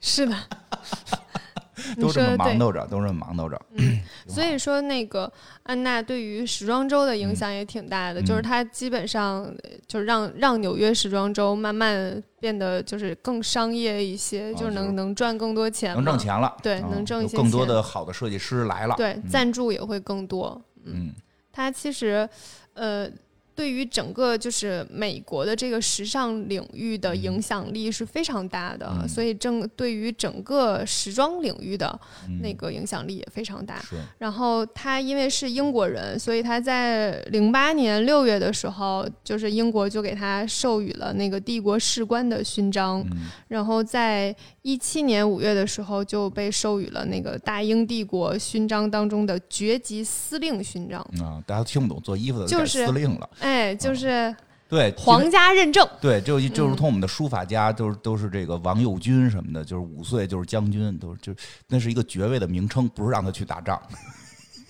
[0.00, 0.34] 是的。
[2.00, 3.60] 都这么忙叨着，都这么忙叨着。
[3.72, 5.30] 嗯， 所以说那个
[5.62, 9.52] 安娜对于时装周的影响也挺大的，就是她基本上
[9.86, 16.56] 就是让让纽约时装周慢慢变得就是更商业一些，就是能能赚更多钱，能挣钱了。
[16.62, 18.94] 对，能挣一些更多的好的设计师来了。
[18.96, 20.60] 对，赞助也会更多。
[20.84, 21.12] 嗯，
[21.52, 22.28] 她其实
[22.74, 23.08] 呃。
[23.54, 31.98] 对于整个就是美国的这个时尚领域的影响力是非常大的，所以正对于整个时装领域的
[32.40, 33.82] 那个影响力也非常大。
[34.18, 43.04] 然后他因为是英国人，所以他在零八年六月的时候，就是英国就给他授予了那个帝国士官的勋章。
[43.48, 51.00] 然后在一七年五月的时候就被授予了那个大英帝国勋章当中的爵级司令勋章。
[51.20, 53.28] 啊，大家都听不懂，做衣服的就是司令了。
[53.40, 54.34] 哎，就是
[54.68, 61.34] 对皇家认证，对，就就如同我们的书法家都是都是这个王右军什么的，就是五岁就是将军，都是就
[61.66, 63.82] 那是一个爵位的名称，不是让他去打仗。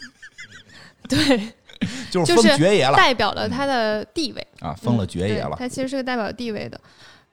[1.07, 1.53] 对，
[2.11, 5.55] 就是封爵爷了，代表了他的地位啊，封了爵爷了。
[5.59, 6.81] 他其实是个代表地位的。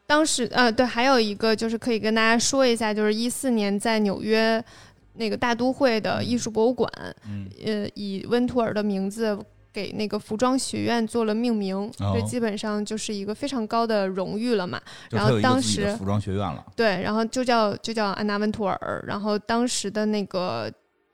[0.09, 4.63] 当时呃，对，还有一个就是可以跟大家说一下，就是一四年在纽约
[5.13, 6.91] 那个大都会的艺术博物馆，
[7.63, 9.37] 呃，以温图尔的名字。
[9.71, 14.81] 给那个服装学院做了命名，这基本上就是一个非常高的荣誉了嘛。
[15.11, 19.03] 然后当时服装学院了，对，然后就叫就叫安娜温图尔。
[19.07, 20.69] 然后当时的那个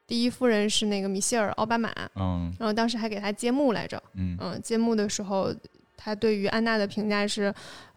[0.08, 5.54] 第一夫人是那个米歇尔奥巴马，嗯，然后当时还给她揭幕来着，嗯嗯，揭幕的时候，
[5.98, 7.54] 他对于安娜的评价是，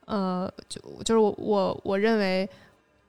[0.08, 2.48] 呃，就就是我我我认为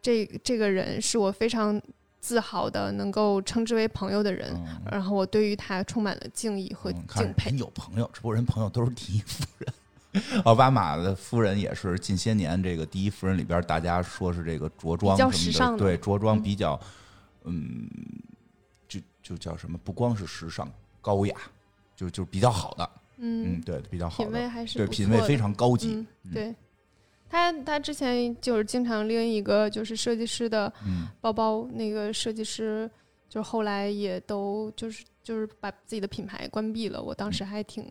[0.02, 1.82] 这这个人是我非常。
[2.22, 4.54] 自豪的能够称之为朋友的人，
[4.92, 7.50] 然后我对于他充满了敬意和敬佩。
[7.56, 9.74] 有朋友，只不过人朋友都是第一夫人。
[10.44, 16.78] 奥巴马的夫人也是近些年这个第一夫人里边，大家说是这个着装比什么的，对着装比较，
[17.46, 17.90] 嗯，
[18.86, 19.78] 就就叫什么？
[19.78, 20.70] 不光是时尚
[21.02, 21.34] 高雅，
[21.96, 22.90] 就就比较好的，
[23.20, 26.54] 嗯，对，比较好的品味还是对品味非常高级，对。
[27.30, 30.72] 他他之前就是经常拎一个就是设计师的
[31.22, 32.90] 包包，那个设计师
[33.30, 37.02] 就后来也都就是就是把自己的品牌关闭了。
[37.02, 37.84] 我当时还挺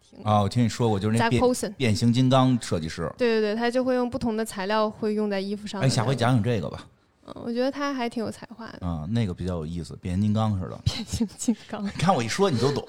[0.00, 1.42] 挺啊，我听你说过，就是那变
[1.76, 3.12] 变形金刚设计师。
[3.18, 5.80] 对对对，他就会用不同的材料会用在衣服上。
[5.80, 6.88] 哎，下回讲讲这个吧。
[7.26, 8.86] 嗯，我觉得他还挺有才华的。
[8.86, 10.76] 啊，那个比较有意思，变形金刚似的。
[10.84, 12.84] 变形金刚， 你看我一说你就懂。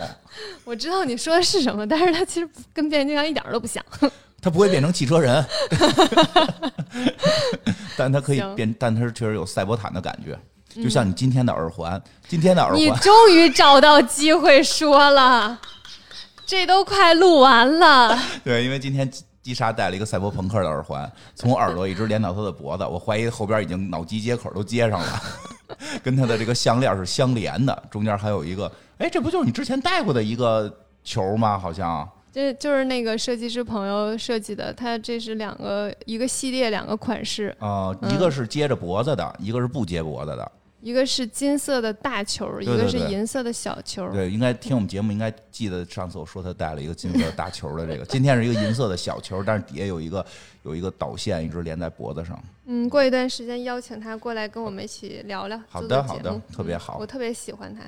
[0.63, 3.83] 我知道你说的是什么，但是他其实跟变形金刚一点都不像。
[4.43, 5.43] 他不会变成汽车人，
[7.97, 10.37] 但他可以变，但他是确实有赛博坦的感觉，
[10.83, 12.79] 就像你今天的耳环，今天的耳环。
[12.79, 15.57] 你终于找到机会说了，
[16.45, 18.19] 这都快录完了。
[18.43, 19.09] 对，因为今天。
[19.45, 25.21] 伊莎戴了一个赛博朋克的耳环，从耳朵一直连到他的脖子，我怀疑后边已经脑机接口都接上了，
[26.01, 30.73] 跟他的这个项链是相连的，中间还有一个，哎，这不就是你之前戴过的一个
[31.03, 31.59] 球吗？
[31.59, 40.51] 好像这就是那个设计师朋友设计的，他这是两个一个系列两个款式啊，一个是接着脖子的，一个是不接脖子的。
[40.81, 44.11] 一个是金色的大球，一个是银色的小球。
[44.11, 48.03] 对，应该听我们节目，应该记得上次我说他带了一个金色大球的这个。
[48.03, 50.25] 今天是一个银色的小球，但是底下有一个
[50.63, 52.37] 有一个导线一直连在脖子上。
[52.65, 55.57] 嗯，过一段时间邀请他过来跟我们一起聊聊。
[55.69, 56.97] 好的，好的，特别好。
[56.99, 57.81] 我特别喜欢他。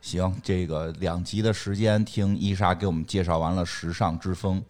[0.00, 4.62] 行，这个两集的时间听伊莎给我们介绍完了时尚之风。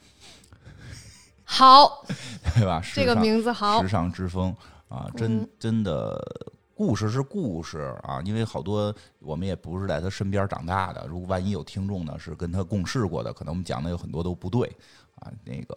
[1.44, 2.04] 好，
[2.54, 2.82] 对吧？
[2.94, 3.82] 这个名字好。
[3.82, 4.54] 时尚之风
[4.88, 6.20] 啊，真真的。
[6.74, 11.06] 故事是故事啊，因为好多我们也不是在他身边长大的。
[11.06, 14.70] 如果万一有听众呢，是跟他共事过的，可能我们讲的有很多都不对
[15.14, 15.32] 啊。
[15.42, 15.74] 那个，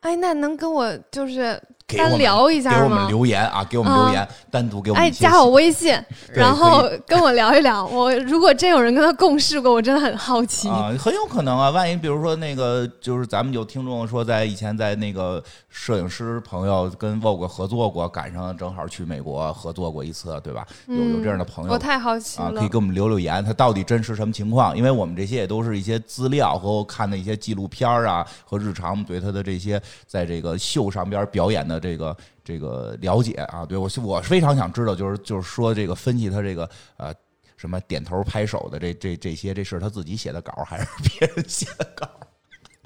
[0.00, 1.62] 哎，那能跟我就是。
[1.96, 2.76] 单聊一下吗？
[2.78, 3.64] 给我们留言啊！
[3.64, 5.02] 给我们留言，单独给我们。
[5.02, 5.98] 哎，加我微信，
[6.34, 7.86] 然后跟我聊一聊。
[7.86, 11.70] 我如果真有人跟他共事过，我真的很好奇啊，很有可能啊。
[11.70, 20.66] 万一比如说那个，就是咱们有听众说，在以前在那个摄影师朋友跟 Vogue 合作过，赶上正好去美国合作过一次，对吧？
[20.88, 22.52] 有有这样的朋友，我太好奇了。
[22.52, 24.76] 可以给我们留留言，他到底真实什么情况？
[24.76, 32.16] 因为我们这些也都是一些资料和看的一些纪录片啊，和日常对他的这些在这个秀上边表演的这个。
[32.44, 36.66] 这个了解啊，对我我非常想知道，就是就是说这个分析他这个
[36.96, 37.12] 呃
[37.58, 42.08] 什么点头拍手的这这这些，这是他自己写的稿还是别人写的稿？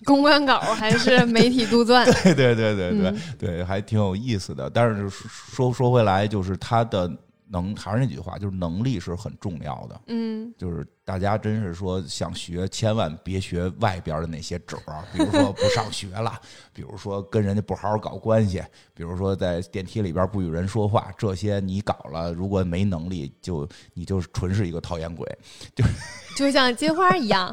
[0.05, 2.05] 公关稿还是媒体杜撰？
[2.25, 4.69] 对对对对对对，还挺有意思的。
[4.69, 7.09] 但是说说回来，就是他的。
[7.53, 10.01] 能还是那句话，就是能力是很重要的。
[10.07, 16.33] 嗯，就是大家真是说想学，千万别学外边的那些褶儿，比如说不上学了，
[16.73, 18.63] 比如说跟人家不好好搞关系，
[18.95, 25.39] 比如说在电梯里边不与人说话，这些你搞了，如果没能力，就你就纯是一个讨厌鬼，
[25.75, 25.85] 就
[26.35, 27.53] 就像金花一样，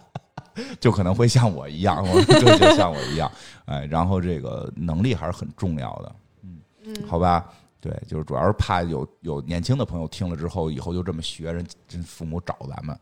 [0.78, 3.32] 就可能会像我一样，就就像我一样，
[3.64, 6.16] 哎，然后这个能力还是很重要的。
[6.42, 7.50] 嗯嗯，好吧。
[7.84, 12.98] 对，就是主要是怕有有年轻的朋友听了之后，以后就这么学，人真父母找咱们，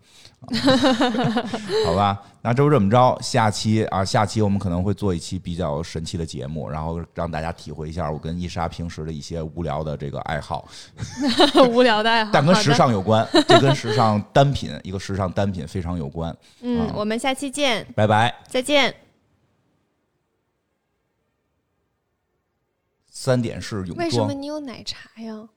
[1.86, 2.20] 好吧？
[2.42, 10.66] 那就这么着，下期啊，下期我们可能会做一期比较神奇的节目，然后让大家体会一下我跟伊莎平时的一些无聊的这个爱好，
[11.70, 16.36] 无聊的爱好，但跟时尚有关，这跟时尚单品一个时尚单品非常有关。
[16.60, 18.92] 嗯，我们下期见，拜拜，再见。
[23.22, 23.98] 三点式泳装。
[23.98, 25.48] 为什么你有奶茶呀？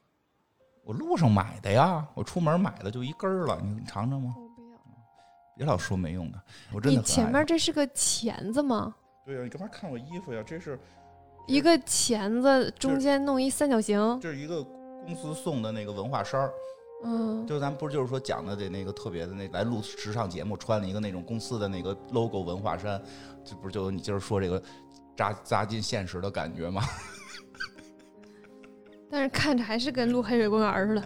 [0.84, 4.32] 我路上买的呀，我出门买的就一根儿了，你尝尝吗？
[4.36, 4.78] 我不要。
[5.56, 6.40] 别老说没用的，
[6.72, 7.00] 我真的。
[7.00, 8.94] 你前面这是个钳子吗？
[9.24, 10.44] 对呀，你干嘛看我衣服呀？
[10.46, 10.78] 这是
[11.48, 13.98] 一个钳子，中间弄一三角形。
[14.20, 16.52] 这是一个公司送的那个文化衫儿。
[17.02, 17.44] 嗯。
[17.48, 23.02] 就咱不是就是说讲的得那个特别的那来录时尚节目穿了一个那种公司的那个 logo 文化衫，
[23.44, 24.62] 这不是就你今儿说这个
[25.16, 26.80] 扎扎进现实的感觉吗？
[29.08, 31.02] 但是看着还是跟录黑水公园似的。